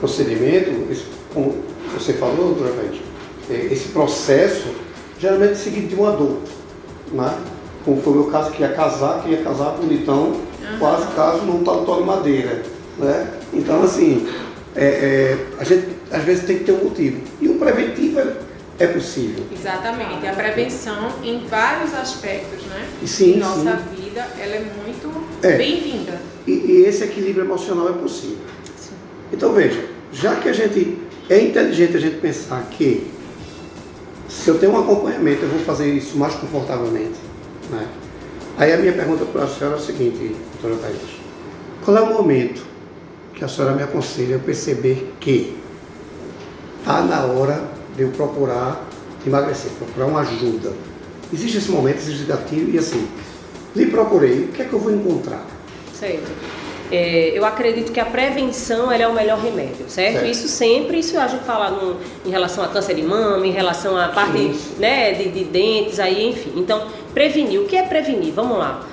procedimento, 0.00 0.70
esse, 0.90 1.04
como 1.32 1.56
você 1.92 2.12
falou, 2.14 2.54
doutora 2.54 2.72
Thaís, 2.72 3.00
eh, 3.50 3.68
esse 3.72 3.88
processo, 3.88 4.68
geralmente 5.18 5.56
seguido 5.56 5.88
de 5.88 5.94
uma 5.94 6.12
dor. 6.12 6.38
Né? 7.12 7.34
Como 7.84 8.02
foi 8.02 8.12
o 8.12 8.16
meu 8.16 8.24
caso, 8.26 8.50
que 8.50 8.62
ia 8.62 8.72
casar, 8.72 9.22
que 9.22 9.30
ia 9.30 9.42
casar 9.42 9.76
bonitão, 9.76 10.40
quase 10.78 11.06
caso 11.14 11.42
num 11.42 11.62
tal 11.62 11.84
de 11.84 12.04
madeira. 12.04 12.62
Né? 12.98 13.28
Então, 13.52 13.82
assim, 13.82 14.26
é, 14.74 14.84
é, 14.84 15.46
a 15.58 15.64
gente 15.64 15.88
às 16.10 16.22
vezes 16.24 16.44
tem 16.44 16.58
que 16.58 16.64
ter 16.64 16.72
um 16.72 16.84
motivo. 16.84 17.20
E 17.40 17.48
o 17.48 17.54
preventivo 17.54 18.20
é, 18.20 18.32
é 18.78 18.86
possível. 18.88 19.44
Exatamente. 19.52 20.26
A 20.26 20.32
prevenção 20.32 21.10
em 21.22 21.46
vários 21.46 21.94
aspectos, 21.94 22.64
né? 22.66 22.86
Sim, 23.04 23.34
em 23.34 23.38
nossa 23.38 23.60
sim. 23.60 24.02
vida, 24.02 24.26
ela 24.38 24.54
é 24.54 24.66
muito 24.84 25.12
É. 25.42 25.56
bem-vinda. 25.56 26.20
E, 26.46 26.52
e 26.52 26.84
esse 26.86 27.04
equilíbrio 27.04 27.44
emocional 27.44 27.88
é 27.88 27.92
possível. 27.92 28.38
Então 29.36 29.52
veja, 29.52 29.84
já 30.10 30.36
que 30.36 30.48
a 30.48 30.52
gente 30.52 30.96
é 31.28 31.38
inteligente 31.38 31.94
a 31.94 32.00
gente 32.00 32.16
pensar 32.16 32.62
que 32.70 33.06
se 34.30 34.48
eu 34.48 34.58
tenho 34.58 34.72
um 34.72 34.80
acompanhamento 34.80 35.42
eu 35.42 35.50
vou 35.50 35.60
fazer 35.60 35.92
isso 35.92 36.16
mais 36.16 36.34
confortavelmente, 36.36 37.18
né? 37.70 37.86
Aí 38.56 38.72
a 38.72 38.78
minha 38.78 38.94
pergunta 38.94 39.26
para 39.26 39.44
a 39.44 39.46
senhora 39.46 39.76
é 39.76 39.78
a 39.78 39.82
seguinte, 39.82 40.34
doutora 40.54 40.80
Thaís. 40.80 41.20
Qual 41.84 41.94
é 41.94 42.00
o 42.00 42.14
momento 42.14 42.64
que 43.34 43.44
a 43.44 43.48
senhora 43.48 43.74
me 43.74 43.82
aconselha 43.82 44.36
eu 44.36 44.40
perceber 44.40 45.14
que 45.20 45.54
está 46.78 47.02
na 47.02 47.26
hora 47.26 47.62
de 47.94 48.04
eu 48.04 48.08
procurar 48.08 48.88
emagrecer, 49.26 49.70
procurar 49.72 50.06
uma 50.06 50.20
ajuda? 50.20 50.72
Existe 51.30 51.58
esse 51.58 51.70
momento, 51.70 51.98
existe 51.98 52.24
gatilho 52.24 52.74
e 52.74 52.78
assim, 52.78 53.06
lhe 53.74 53.84
procurei, 53.86 54.44
o 54.44 54.48
que 54.48 54.62
é 54.62 54.64
que 54.64 54.72
eu 54.72 54.78
vou 54.78 54.90
encontrar? 54.90 55.44
Certo. 55.92 56.55
É, 56.92 57.32
eu 57.34 57.44
acredito 57.44 57.90
que 57.92 57.98
a 57.98 58.04
prevenção 58.04 58.92
é 58.92 59.06
o 59.08 59.12
melhor 59.12 59.38
remédio, 59.38 59.86
certo? 59.88 60.14
Certo. 60.20 60.26
Isso 60.30 60.46
sempre, 60.48 60.98
isso 61.00 61.18
a 61.18 61.26
gente 61.26 61.44
fala 61.44 61.70
no- 61.70 61.96
em 62.24 62.30
relação 62.30 62.62
a 62.62 62.68
câncer 62.68 62.94
de 62.94 63.02
mama, 63.02 63.46
em 63.46 63.50
relação 63.50 63.96
à 63.98 64.08
parte 64.08 64.38
sim. 64.38 64.58
né, 64.78 65.12
de, 65.12 65.28
de 65.30 65.44
dentes, 65.44 65.98
aí, 65.98 66.28
enfim. 66.28 66.52
Então, 66.56 66.86
prevenir. 67.12 67.60
O 67.60 67.64
que 67.64 67.76
é 67.76 67.82
prevenir? 67.82 68.32
Vamos 68.32 68.58
lá. 68.58 68.86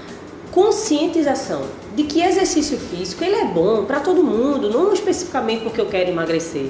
Conscientização 0.52 1.62
de 1.96 2.04
que 2.04 2.22
exercício 2.22 2.78
físico 2.78 3.24
ele 3.24 3.36
é 3.36 3.46
bom 3.46 3.86
para 3.86 4.00
todo 4.00 4.24
mundo, 4.24 4.70
não 4.70 4.94
especificamente 4.94 5.62
porque 5.64 5.82
eu 5.82 5.88
quero 5.88 6.10
emagrecer. 6.10 6.68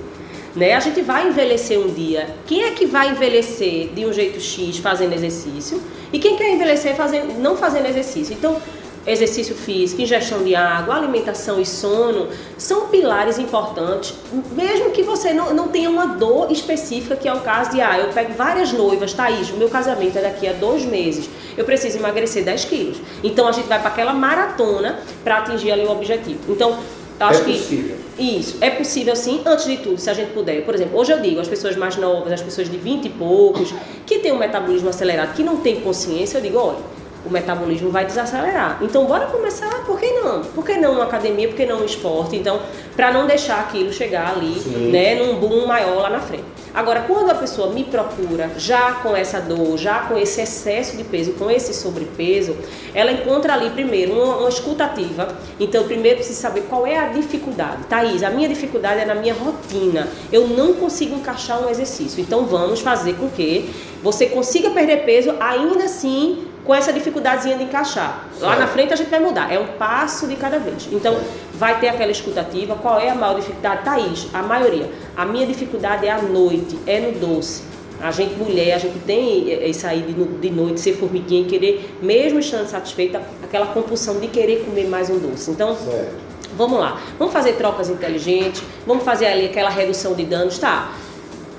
Né? 0.55 0.73
A 0.73 0.79
gente 0.79 1.01
vai 1.01 1.27
envelhecer 1.27 1.79
um 1.79 1.87
dia. 1.93 2.27
Quem 2.45 2.63
é 2.63 2.71
que 2.71 2.85
vai 2.85 3.09
envelhecer 3.09 3.89
de 3.93 4.05
um 4.05 4.13
jeito 4.13 4.39
X 4.39 4.77
fazendo 4.77 5.13
exercício? 5.13 5.81
E 6.11 6.19
quem 6.19 6.35
quer 6.35 6.53
envelhecer 6.53 6.95
fazendo, 6.95 7.39
não 7.39 7.55
fazendo 7.57 7.87
exercício? 7.87 8.33
Então, 8.33 8.57
exercício 9.05 9.55
físico, 9.55 10.01
ingestão 10.01 10.43
de 10.43 10.55
água, 10.55 10.95
alimentação 10.95 11.59
e 11.59 11.65
sono 11.65 12.29
são 12.57 12.87
pilares 12.87 13.37
importantes, 13.37 14.13
mesmo 14.51 14.91
que 14.91 15.03
você 15.03 15.33
não, 15.33 15.53
não 15.53 15.67
tenha 15.67 15.89
uma 15.89 16.05
dor 16.05 16.51
específica, 16.51 17.15
que 17.15 17.27
é 17.27 17.33
o 17.33 17.41
caso 17.41 17.71
de, 17.71 17.81
ah, 17.81 17.99
eu 17.99 18.09
pego 18.13 18.33
várias 18.33 18.71
noivas, 18.71 19.13
Thaís, 19.13 19.49
o 19.49 19.57
meu 19.57 19.69
casamento 19.69 20.17
é 20.17 20.21
daqui 20.21 20.47
a 20.47 20.53
dois 20.53 20.85
meses, 20.85 21.29
eu 21.57 21.65
preciso 21.65 21.97
emagrecer 21.97 22.43
10 22.43 22.65
quilos. 22.65 22.97
Então 23.23 23.47
a 23.47 23.51
gente 23.51 23.67
vai 23.67 23.79
para 23.79 23.89
aquela 23.89 24.13
maratona 24.13 24.99
para 25.23 25.39
atingir 25.39 25.71
ali 25.71 25.85
o 25.85 25.91
objetivo. 25.91 26.39
Então, 26.49 26.79
eu 27.19 27.27
acho 27.27 27.41
é 27.41 27.43
que 27.43 27.53
possível. 27.53 27.97
isso, 28.17 28.57
é 28.59 28.69
possível 28.69 29.15
sim, 29.15 29.41
antes 29.45 29.65
de 29.65 29.77
tudo, 29.77 29.97
se 29.97 30.09
a 30.09 30.13
gente 30.13 30.31
puder. 30.31 30.65
Por 30.65 30.73
exemplo, 30.73 30.97
hoje 30.97 31.11
eu 31.11 31.19
digo, 31.19 31.39
as 31.39 31.47
pessoas 31.47 31.75
mais 31.75 31.95
novas, 31.95 32.31
as 32.31 32.41
pessoas 32.41 32.69
de 32.69 32.77
20 32.77 33.05
e 33.05 33.09
poucos, 33.09 33.73
que 34.05 34.19
têm 34.19 34.31
um 34.31 34.39
metabolismo 34.39 34.89
acelerado, 34.89 35.33
que 35.33 35.43
não 35.43 35.57
têm 35.57 35.79
consciência, 35.81 36.37
eu 36.37 36.41
digo, 36.41 36.57
olha, 36.57 36.79
o 37.25 37.29
metabolismo 37.29 37.89
vai 37.89 38.05
desacelerar. 38.05 38.79
Então, 38.81 39.05
bora 39.05 39.27
começar, 39.27 39.83
por 39.85 39.99
que 39.99 40.11
não? 40.11 40.41
Por 40.41 40.65
que 40.65 40.77
não 40.77 40.93
uma 40.93 41.05
academia, 41.05 41.47
por 41.47 41.55
que 41.55 41.65
não 41.65 41.81
um 41.81 41.85
esporte? 41.85 42.35
Então, 42.35 42.59
para 42.95 43.11
não 43.11 43.25
deixar 43.25 43.59
aquilo 43.59 43.91
chegar 43.91 44.35
ali, 44.35 44.59
Sim. 44.59 44.91
né, 44.91 45.15
num 45.15 45.35
boom 45.35 45.65
maior 45.65 46.01
lá 46.01 46.09
na 46.09 46.19
frente. 46.19 46.43
Agora, 46.73 47.01
quando 47.01 47.29
a 47.29 47.35
pessoa 47.35 47.71
me 47.71 47.83
procura 47.83 48.49
já 48.57 48.93
com 48.93 49.15
essa 49.15 49.39
dor, 49.39 49.77
já 49.77 49.99
com 49.99 50.17
esse 50.17 50.41
excesso 50.41 50.97
de 50.97 51.03
peso, 51.03 51.33
com 51.33 51.49
esse 51.49 51.71
sobrepeso, 51.71 52.57
ela 52.95 53.11
encontra 53.11 53.53
ali 53.53 53.69
primeiro 53.69 54.13
uma, 54.13 54.37
uma 54.37 54.49
escutativa. 54.49 55.37
Então, 55.59 55.83
primeiro 55.83 56.17
precisa 56.17 56.41
saber 56.41 56.61
qual 56.61 56.87
é 56.87 56.97
a 56.97 57.09
dificuldade. 57.09 57.83
Thaís, 57.83 58.23
a 58.23 58.31
minha 58.31 58.49
dificuldade 58.49 59.01
é 59.01 59.05
na 59.05 59.13
minha 59.13 59.35
rotina. 59.35 60.07
Eu 60.31 60.47
não 60.47 60.73
consigo 60.73 61.15
encaixar 61.15 61.63
um 61.63 61.69
exercício. 61.69 62.19
Então, 62.19 62.47
vamos 62.47 62.79
fazer 62.79 63.13
com 63.17 63.29
que 63.29 63.69
você 64.01 64.25
consiga 64.25 64.71
perder 64.71 65.05
peso 65.05 65.35
ainda 65.39 65.83
assim 65.83 66.47
com 66.65 66.73
essa 66.73 66.93
dificuldadezinha 66.93 67.57
de 67.57 67.63
encaixar. 67.63 68.25
Lá 68.39 68.49
Certo. 68.49 68.59
na 68.59 68.67
frente 68.67 68.93
a 68.93 68.95
gente 68.95 69.09
vai 69.09 69.19
mudar. 69.19 69.51
É 69.51 69.59
um 69.59 69.67
passo 69.77 70.27
de 70.27 70.35
cada 70.35 70.59
vez. 70.59 70.87
Então, 70.91 71.17
vai 71.53 71.79
ter 71.79 71.89
aquela 71.89 72.11
escutativa. 72.11 72.75
Qual 72.75 72.99
é 72.99 73.09
a 73.09 73.15
maior 73.15 73.35
dificuldade? 73.35 73.83
Thaís, 73.83 74.27
a 74.33 74.41
maioria. 74.41 74.89
A 75.15 75.25
minha 75.25 75.45
dificuldade 75.45 76.05
é 76.05 76.11
à 76.11 76.21
noite, 76.21 76.77
é 76.87 76.99
no 76.99 77.19
doce. 77.19 77.63
A 78.01 78.11
gente, 78.11 78.35
mulher, 78.35 78.73
a 78.73 78.77
gente 78.77 78.99
tem 78.99 79.49
eh, 79.49 79.67
isso 79.69 79.87
aí 79.87 80.01
de 80.41 80.49
noite, 80.49 80.79
ser 80.81 80.93
formiguinha 80.93 81.43
e 81.43 81.45
querer, 81.45 81.97
mesmo 82.01 82.39
estando 82.39 82.67
satisfeita, 82.67 83.21
aquela 83.41 83.67
compulsão 83.67 84.19
de 84.19 84.27
querer 84.27 84.65
comer 84.65 84.87
mais 84.87 85.09
um 85.09 85.19
doce. 85.19 85.51
Então, 85.51 85.75
Certo. 85.75 86.33
Vamos 86.55 86.79
lá, 86.79 87.01
vamos 87.17 87.33
fazer 87.33 87.53
trocas 87.53 87.89
inteligentes, 87.89 88.61
vamos 88.85 89.03
fazer 89.03 89.25
ali 89.25 89.45
aquela 89.45 89.69
redução 89.71 90.13
de 90.13 90.23
danos, 90.23 90.59
tá? 90.59 90.93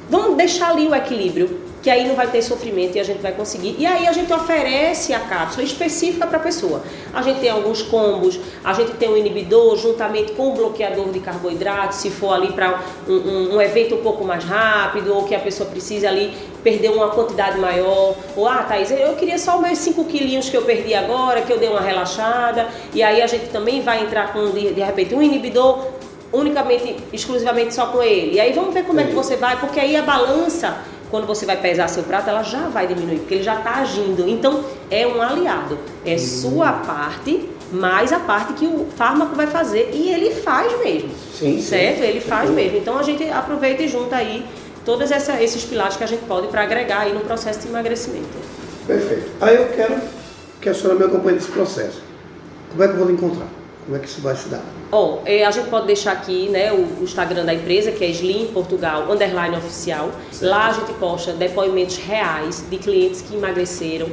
Vamos 0.08 0.36
deixar 0.36 0.70
ali 0.70 0.86
o 0.86 0.94
equilíbrio, 0.94 1.60
que 1.84 1.90
aí 1.90 2.08
não 2.08 2.14
vai 2.14 2.26
ter 2.28 2.40
sofrimento 2.40 2.96
e 2.96 3.00
a 3.00 3.04
gente 3.04 3.20
vai 3.20 3.32
conseguir. 3.32 3.76
E 3.78 3.84
aí 3.84 4.08
a 4.08 4.12
gente 4.12 4.32
oferece 4.32 5.12
a 5.12 5.20
cápsula 5.20 5.62
específica 5.62 6.26
para 6.26 6.38
a 6.38 6.40
pessoa. 6.40 6.82
A 7.12 7.20
gente 7.20 7.40
tem 7.40 7.50
alguns 7.50 7.82
combos, 7.82 8.40
a 8.64 8.72
gente 8.72 8.92
tem 8.92 9.10
um 9.10 9.16
inibidor 9.18 9.76
juntamente 9.76 10.32
com 10.32 10.48
o 10.48 10.54
bloqueador 10.54 11.10
de 11.10 11.20
carboidrato, 11.20 11.94
se 11.94 12.08
for 12.10 12.32
ali 12.32 12.52
para 12.52 12.80
um, 13.06 13.12
um- 13.12 13.56
um 13.56 13.60
evento 13.60 13.96
um 13.96 14.02
pouco 14.02 14.24
mais 14.24 14.42
rápido 14.44 15.14
ou 15.14 15.24
que 15.24 15.34
a 15.34 15.38
pessoa 15.38 15.68
precisa 15.68 16.08
ali 16.08 16.32
perder 16.62 16.90
uma 16.90 17.08
quantidade 17.10 17.58
maior. 17.58 18.14
Ou, 18.34 18.48
ah, 18.48 18.62
Thaís, 18.66 18.90
eu 18.90 19.12
queria 19.16 19.36
só 19.36 19.58
meus 19.60 19.76
5 19.78 20.06
quilinhos 20.06 20.48
que 20.48 20.56
eu 20.56 20.62
perdi 20.62 20.94
agora, 20.94 21.42
que 21.42 21.52
eu 21.52 21.58
dei 21.58 21.68
uma 21.68 21.82
relaxada. 21.82 22.66
E 22.94 23.02
aí 23.02 23.20
a 23.20 23.26
gente 23.26 23.48
também 23.50 23.82
vai 23.82 24.02
entrar 24.02 24.32
com, 24.32 24.50
de, 24.52 24.72
de 24.72 24.80
repente, 24.80 25.14
um 25.14 25.20
inibidor 25.20 25.86
unicamente, 26.32 26.96
exclusivamente 27.12 27.74
só 27.74 27.86
com 27.88 28.02
ele. 28.02 28.36
E 28.36 28.40
aí 28.40 28.52
vamos 28.52 28.72
ver 28.74 28.84
como 28.84 29.00
é 29.00 29.04
que 29.04 29.12
você 29.12 29.36
vai, 29.36 29.60
porque 29.60 29.78
aí 29.78 29.94
a 29.94 30.02
balança, 30.02 30.78
quando 31.14 31.28
você 31.28 31.46
vai 31.46 31.56
pesar 31.56 31.86
seu 31.86 32.02
prato, 32.02 32.28
ela 32.28 32.42
já 32.42 32.66
vai 32.66 32.88
diminuir, 32.88 33.20
porque 33.20 33.34
ele 33.34 33.44
já 33.44 33.54
está 33.54 33.74
agindo. 33.76 34.28
Então, 34.28 34.64
é 34.90 35.06
um 35.06 35.22
aliado. 35.22 35.78
É 36.04 36.18
sua 36.18 36.72
parte, 36.72 37.48
mais 37.70 38.12
a 38.12 38.18
parte 38.18 38.52
que 38.54 38.66
o 38.66 38.88
fármaco 38.96 39.36
vai 39.36 39.46
fazer. 39.46 39.90
E 39.92 40.10
ele 40.10 40.34
faz 40.34 40.76
mesmo. 40.80 41.10
Sim, 41.32 41.52
sim. 41.58 41.62
Certo? 41.62 42.00
Ele 42.02 42.20
faz 42.20 42.48
Sim. 42.48 42.56
mesmo. 42.56 42.78
Então, 42.78 42.98
a 42.98 43.04
gente 43.04 43.22
aproveita 43.30 43.84
e 43.84 43.86
junta 43.86 44.16
aí 44.16 44.44
todos 44.84 45.12
essa- 45.12 45.40
esses 45.40 45.62
pilares 45.62 45.96
que 45.96 46.02
a 46.02 46.06
gente 46.08 46.24
pode 46.24 46.48
para 46.48 46.62
agregar 46.62 47.02
aí 47.02 47.12
no 47.12 47.20
processo 47.20 47.60
de 47.60 47.68
emagrecimento. 47.68 48.26
Perfeito. 48.84 49.30
Aí 49.40 49.54
eu 49.54 49.68
quero 49.68 49.94
que 50.60 50.68
a 50.68 50.74
senhora 50.74 50.98
me 50.98 51.04
acompanhe 51.04 51.36
nesse 51.36 51.52
processo. 51.52 52.02
Como 52.72 52.82
é 52.82 52.88
que 52.88 52.94
eu 52.94 52.98
vou 52.98 53.06
lhe 53.06 53.12
encontrar? 53.12 53.46
Como 53.84 53.96
é 53.96 54.00
que 54.00 54.06
isso 54.06 54.20
vai 54.22 54.34
se 54.34 54.48
dar? 54.48 54.62
Ó, 54.90 55.18
é, 55.26 55.44
a 55.44 55.50
gente 55.50 55.68
pode 55.68 55.86
deixar 55.86 56.12
aqui 56.12 56.48
né, 56.48 56.72
o, 56.72 57.00
o 57.00 57.04
Instagram 57.04 57.44
da 57.44 57.52
empresa, 57.52 57.92
que 57.92 58.02
é 58.02 58.08
Slim 58.08 58.46
Portugal 58.46 59.10
Underline 59.10 59.56
Oficial. 59.56 60.10
Certo. 60.30 60.50
Lá 60.50 60.68
a 60.68 60.72
gente 60.72 60.92
posta 60.94 61.32
depoimentos 61.32 61.96
reais 61.98 62.64
de 62.70 62.78
clientes 62.78 63.20
que 63.20 63.34
emagreceram 63.34 64.08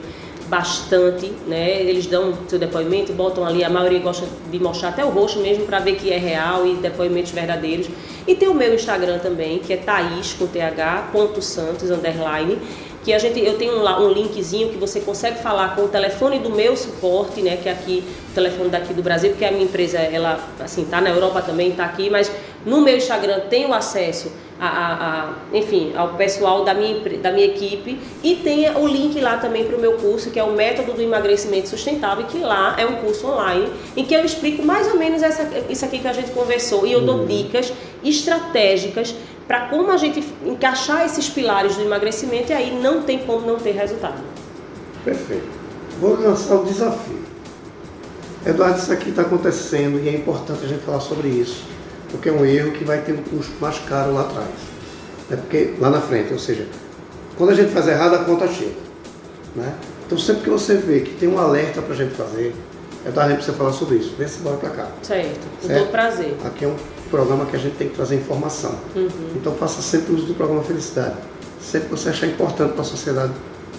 bastante, 0.52 1.32
né? 1.48 1.82
Eles 1.82 2.08
dão 2.08 2.34
seu 2.50 2.60
depoimento, 2.60 3.14
botam 3.14 3.46
ali, 3.46 3.64
a 3.64 3.70
maioria 3.70 4.00
gosta 4.00 4.28
de 4.52 4.60
mostrar 4.60 4.90
até 4.90 5.06
o 5.06 5.10
rosto 5.10 5.40
mesmo 5.40 5.66
para 5.66 5.80
ver 5.80 5.96
que 5.96 6.12
é 6.12 6.18
real 6.18 6.68
e 6.68 6.76
depoimentos 6.76 7.32
verdadeiros. 7.32 7.88
E 8.28 8.36
tem 8.36 8.50
o 8.50 8.54
meu 8.54 8.76
Instagram 8.76 9.20
também, 9.20 9.60
que 9.60 9.72
é 9.72 9.78
Thaís 9.78 10.34
com 10.34 10.46
th, 10.48 10.60
ponto 11.14 11.42
Santos, 11.42 11.90
underline. 11.90 12.60
Que 13.04 13.14
a 13.14 13.20
gente, 13.20 13.40
eu 13.40 13.58
tenho 13.58 13.78
um, 13.78 14.06
um 14.06 14.12
linkzinho 14.12 14.70
que 14.70 14.78
você 14.78 15.00
consegue 15.00 15.40
falar 15.40 15.76
com 15.76 15.84
o 15.84 15.88
telefone 15.88 16.40
do 16.40 16.50
meu 16.50 16.78
suporte, 16.78 17.42
né, 17.42 17.58
que 17.58 17.68
é 17.68 17.72
aqui 17.72 18.04
o 18.32 18.34
telefone 18.34 18.70
daqui 18.70 18.94
do 18.94 19.02
Brasil, 19.02 19.32
porque 19.32 19.46
a 19.46 19.52
minha 19.52 19.64
empresa 19.64 19.98
ela 19.98 20.40
assim 20.60 20.86
tá 20.86 21.02
na 21.02 21.10
Europa 21.10 21.42
também, 21.42 21.70
está 21.70 21.86
aqui, 21.86 22.10
mas 22.10 22.32
no 22.66 22.82
meu 22.82 22.96
Instagram 22.98 23.42
tem 23.50 23.66
o 23.66 23.74
acesso 23.74 24.32
a, 24.62 24.68
a, 24.68 24.94
a, 24.94 25.34
enfim, 25.58 25.92
ao 25.96 26.10
pessoal 26.10 26.64
da 26.64 26.76
minha, 26.76 27.00
da 27.18 27.32
minha 27.32 27.48
equipe 27.48 27.98
e 28.24 28.36
tem 28.36 28.70
o 28.70 28.86
link 28.86 29.20
lá 29.20 29.38
também 29.38 29.66
para 29.66 29.76
o 29.76 29.82
meu 29.82 29.94
curso, 29.94 30.30
que 30.30 30.40
é 30.40 30.44
o 30.44 30.52
Método 30.52 30.94
do 30.94 31.02
Emagrecimento 31.02 31.70
Sustentável, 31.70 32.28
que 32.28 32.38
lá 32.38 32.76
é 32.78 32.86
um 32.86 32.98
curso 32.98 33.26
online 33.26 33.68
em 33.98 34.06
que 34.06 34.14
eu 34.14 34.24
explico 34.24 34.64
mais 34.64 34.88
ou 34.88 35.00
menos 35.00 35.24
essa, 35.24 35.50
isso 35.68 35.84
aqui 35.84 35.98
que 35.98 36.08
a 36.08 36.14
gente 36.14 36.30
conversou 36.30 36.86
e 36.86 36.92
eu 36.92 37.02
dou 37.02 37.22
uhum. 37.22 37.26
dicas 37.26 37.74
estratégicas 38.04 39.16
para 39.52 39.68
como 39.68 39.92
a 39.92 39.98
gente 39.98 40.24
encaixar 40.46 41.06
esses 41.06 41.30
pilares 41.30 41.76
do 41.76 41.82
emagrecimento 41.82 42.54
e 42.54 42.56
aí 42.56 42.82
não 42.82 43.02
tem 43.02 43.20
como 43.20 43.46
não 43.46 43.58
ter 43.58 43.74
resultado. 43.74 44.24
Perfeito. 45.04 45.50
Vou 46.00 46.18
lançar 46.18 46.56
o 46.56 46.64
desafio. 46.64 47.20
Eduardo, 48.46 48.80
isso 48.80 48.94
aqui 48.94 49.10
está 49.10 49.24
acontecendo 49.24 50.00
e 50.00 50.08
é 50.08 50.16
importante 50.16 50.64
a 50.64 50.68
gente 50.70 50.86
falar 50.86 51.02
sobre 51.02 51.28
isso 51.28 51.66
porque 52.10 52.30
é 52.30 52.32
um 52.32 52.46
erro 52.46 52.72
que 52.72 52.86
vai 52.86 53.02
ter 53.02 53.12
um 53.12 53.24
custo 53.24 53.52
mais 53.60 53.78
caro 53.80 54.14
lá 54.14 54.22
atrás. 54.22 54.48
É 55.30 55.36
porque 55.36 55.74
lá 55.80 55.90
na 55.90 56.00
frente, 56.00 56.32
ou 56.32 56.40
seja, 56.40 56.66
quando 57.38 57.50
a 57.50 57.54
gente 57.54 57.74
faz 57.74 57.90
errado, 57.90 58.16
a 58.16 58.24
conta 58.24 58.48
chega. 58.48 58.72
Né? 59.54 59.76
Então 60.06 60.18
sempre 60.18 60.44
que 60.44 60.50
você 60.50 60.76
vê 60.76 61.02
que 61.02 61.16
tem 61.16 61.28
um 61.28 61.38
alerta 61.38 61.82
para 61.82 61.94
a 61.94 61.98
gente 61.98 62.16
fazer, 62.16 62.56
é 63.06 63.12
dar 63.12 63.24
a 63.24 63.28
gente 63.30 63.38
precisa 63.38 63.58
falar 63.58 63.74
sobre 63.74 63.96
isso. 63.98 64.14
Vem-se 64.18 64.40
embora 64.40 64.58
para 64.58 64.70
cá. 64.70 64.88
Certo, 65.02 65.48
com 65.62 65.68
todo 65.68 65.92
prazer. 65.92 66.36
Aqui 66.46 66.66
é 66.66 66.68
um 66.68 66.76
programa 67.10 67.46
que 67.46 67.56
a 67.56 67.60
gente 67.60 67.76
tem 67.76 67.90
que 67.90 67.96
trazer 67.96 68.16
informação. 68.16 68.76
Uhum. 68.96 69.10
Então 69.36 69.54
faça 69.56 69.82
sempre 69.82 70.14
uso 70.14 70.26
do 70.26 70.34
programa 70.34 70.64
Felicidade. 70.64 71.16
Sempre 71.60 71.90
que 71.90 71.98
você 71.98 72.10
achar 72.10 72.28
importante 72.28 72.74
para 72.74 72.82
a 72.82 72.86
sociedade, 72.86 73.34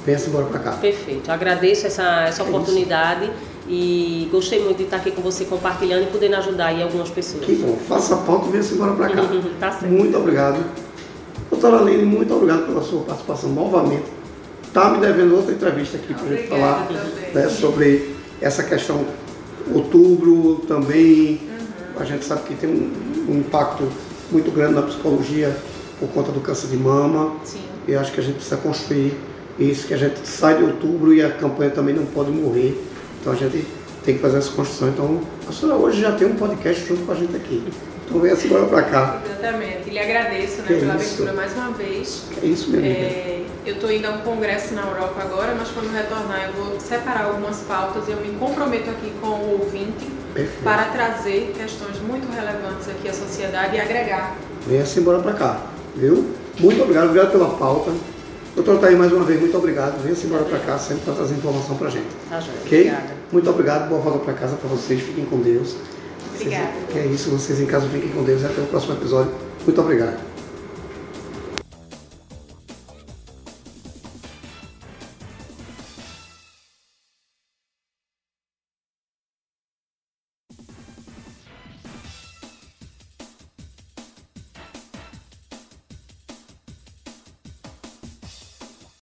venha-se 0.04 0.28
embora 0.28 0.46
para 0.46 0.60
cá. 0.60 0.72
Perfeito. 0.72 1.30
agradeço 1.30 1.86
essa, 1.86 2.24
essa 2.24 2.42
é 2.42 2.46
oportunidade. 2.46 3.24
Isso 3.24 3.52
e 3.68 4.28
gostei 4.30 4.62
muito 4.62 4.78
de 4.78 4.84
estar 4.84 4.96
aqui 4.96 5.10
com 5.10 5.22
você 5.22 5.44
compartilhando 5.44 6.04
e 6.04 6.06
podendo 6.06 6.36
ajudar 6.36 6.66
aí 6.66 6.82
algumas 6.82 7.08
pessoas. 7.10 7.44
Que 7.44 7.54
bom. 7.54 7.76
Faça 7.88 8.14
a 8.14 8.18
pauta 8.18 8.48
e 8.48 8.50
venha-se 8.50 8.74
embora 8.74 8.92
para 8.92 9.08
cá. 9.10 9.22
tá 9.60 9.70
certo. 9.72 9.92
Muito 9.92 10.16
obrigado. 10.16 10.64
Doutora 11.50 11.78
Aline, 11.78 12.04
muito 12.04 12.34
obrigado 12.34 12.66
pela 12.66 12.82
sua 12.82 13.02
participação 13.02 13.50
novamente. 13.50 14.04
Está 14.66 14.90
me 14.90 14.98
devendo 14.98 15.36
outra 15.36 15.52
entrevista 15.52 15.96
aqui 15.96 16.14
para 16.14 16.24
a 16.24 16.28
gente 16.28 16.48
falar 16.48 16.88
né, 17.34 17.48
sobre 17.48 18.11
essa 18.42 18.62
questão 18.62 19.04
outubro 19.72 20.64
também. 20.68 21.40
Uhum. 21.42 22.00
A 22.00 22.04
gente 22.04 22.24
sabe 22.24 22.42
que 22.42 22.54
tem 22.54 22.68
um, 22.68 23.32
um, 23.32 23.38
impacto 23.38 23.88
muito 24.30 24.50
grande 24.50 24.74
na 24.74 24.82
psicologia 24.82 25.56
por 25.98 26.08
conta 26.08 26.32
do 26.32 26.40
câncer 26.40 26.68
de 26.68 26.76
mama. 26.76 27.36
Sim. 27.44 27.60
E 27.86 27.94
acho 27.94 28.12
que 28.12 28.20
a 28.20 28.22
gente 28.22 28.34
precisa 28.36 28.56
construir 28.56 29.16
isso, 29.58 29.86
que 29.86 29.94
a 29.94 29.98
gente 29.98 30.26
sai 30.26 30.58
de 30.58 30.64
outubro 30.64 31.14
e 31.14 31.22
a 31.22 31.30
campanha 31.30 31.70
também 31.70 31.94
não 31.94 32.06
pode 32.06 32.30
morrer 32.30 32.76
então 33.22 33.32
a 33.32 33.36
gente 33.36 33.64
tem 34.04 34.16
que 34.16 34.20
fazer 34.20 34.38
essa 34.38 34.50
construção. 34.50 34.88
Então 34.88 35.20
a 35.48 35.52
senhora 35.52 35.78
hoje 35.78 36.00
já 36.00 36.12
tem 36.12 36.26
um 36.26 36.34
podcast 36.34 36.84
junto 36.84 37.06
com 37.06 37.12
a 37.12 37.14
gente 37.14 37.36
aqui. 37.36 37.62
Então 38.04 38.20
venha 38.20 38.34
se 38.34 38.48
embora 38.48 38.66
para 38.66 38.82
cá. 38.82 39.22
Exatamente. 39.24 39.88
E 39.88 39.90
lhe 39.90 39.98
agradeço 39.98 40.62
né, 40.62 40.66
pela 40.66 40.94
abertura 40.94 41.32
mais 41.32 41.52
uma 41.54 41.70
vez. 41.70 42.24
Que 42.32 42.46
é 42.46 42.48
isso, 42.50 42.70
minha 42.70 42.84
é, 42.84 43.41
Eu 43.64 43.74
estou 43.74 43.92
indo 43.92 44.06
a 44.06 44.10
um 44.10 44.18
congresso 44.18 44.74
na 44.74 44.82
Europa 44.82 45.22
agora, 45.22 45.54
mas 45.56 45.68
quando 45.68 45.92
retornar 45.92 46.48
eu 46.48 46.64
vou 46.64 46.80
separar 46.80 47.26
algumas 47.26 47.58
pautas 47.58 48.08
e 48.08 48.10
eu 48.10 48.16
me 48.16 48.36
comprometo 48.36 48.90
aqui 48.90 49.12
com 49.20 49.28
o 49.28 49.60
ouvinte 49.60 50.06
Perfeito. 50.34 50.64
para 50.64 50.84
trazer 50.86 51.52
questões 51.56 52.00
muito 52.00 52.28
relevantes 52.32 52.88
aqui 52.88 53.08
à 53.08 53.12
sociedade 53.12 53.76
e 53.76 53.80
agregar. 53.80 54.36
Venha-se 54.66 54.98
embora 54.98 55.20
para 55.20 55.34
cá, 55.34 55.60
viu? 55.94 56.34
Muito 56.58 56.82
obrigado, 56.82 57.06
obrigado 57.06 57.30
pela 57.30 57.50
pauta. 57.50 57.92
Doutor 58.56 58.78
Thaí, 58.80 58.96
mais 58.96 59.12
uma 59.12 59.24
vez, 59.24 59.40
muito 59.40 59.56
obrigado. 59.56 60.02
Venha-se 60.02 60.26
embora 60.26 60.44
para 60.44 60.58
cá 60.58 60.76
sempre 60.76 61.04
para 61.04 61.14
trazer 61.14 61.34
informação 61.36 61.76
para 61.76 61.86
a 61.86 61.90
gente. 61.90 62.08
Tá, 62.28 62.38
ok? 62.38 62.80
Obrigada. 62.80 63.14
Muito 63.30 63.48
obrigado. 63.50 63.88
Boa 63.88 64.00
volta 64.00 64.18
para 64.18 64.34
casa 64.34 64.56
para 64.56 64.68
vocês. 64.68 65.00
Fiquem 65.00 65.24
com 65.24 65.38
Deus. 65.38 65.74
Obrigada. 66.34 66.66
Vocês, 66.66 66.92
que 66.92 66.98
é 66.98 67.06
isso. 67.06 67.30
Vocês 67.30 67.60
em 67.60 67.66
casa 67.66 67.88
fiquem 67.88 68.10
com 68.10 68.22
Deus. 68.24 68.42
E 68.42 68.44
até 68.44 68.60
o 68.60 68.66
próximo 68.66 68.94
episódio. 68.94 69.32
Muito 69.64 69.80
obrigado. 69.80 70.31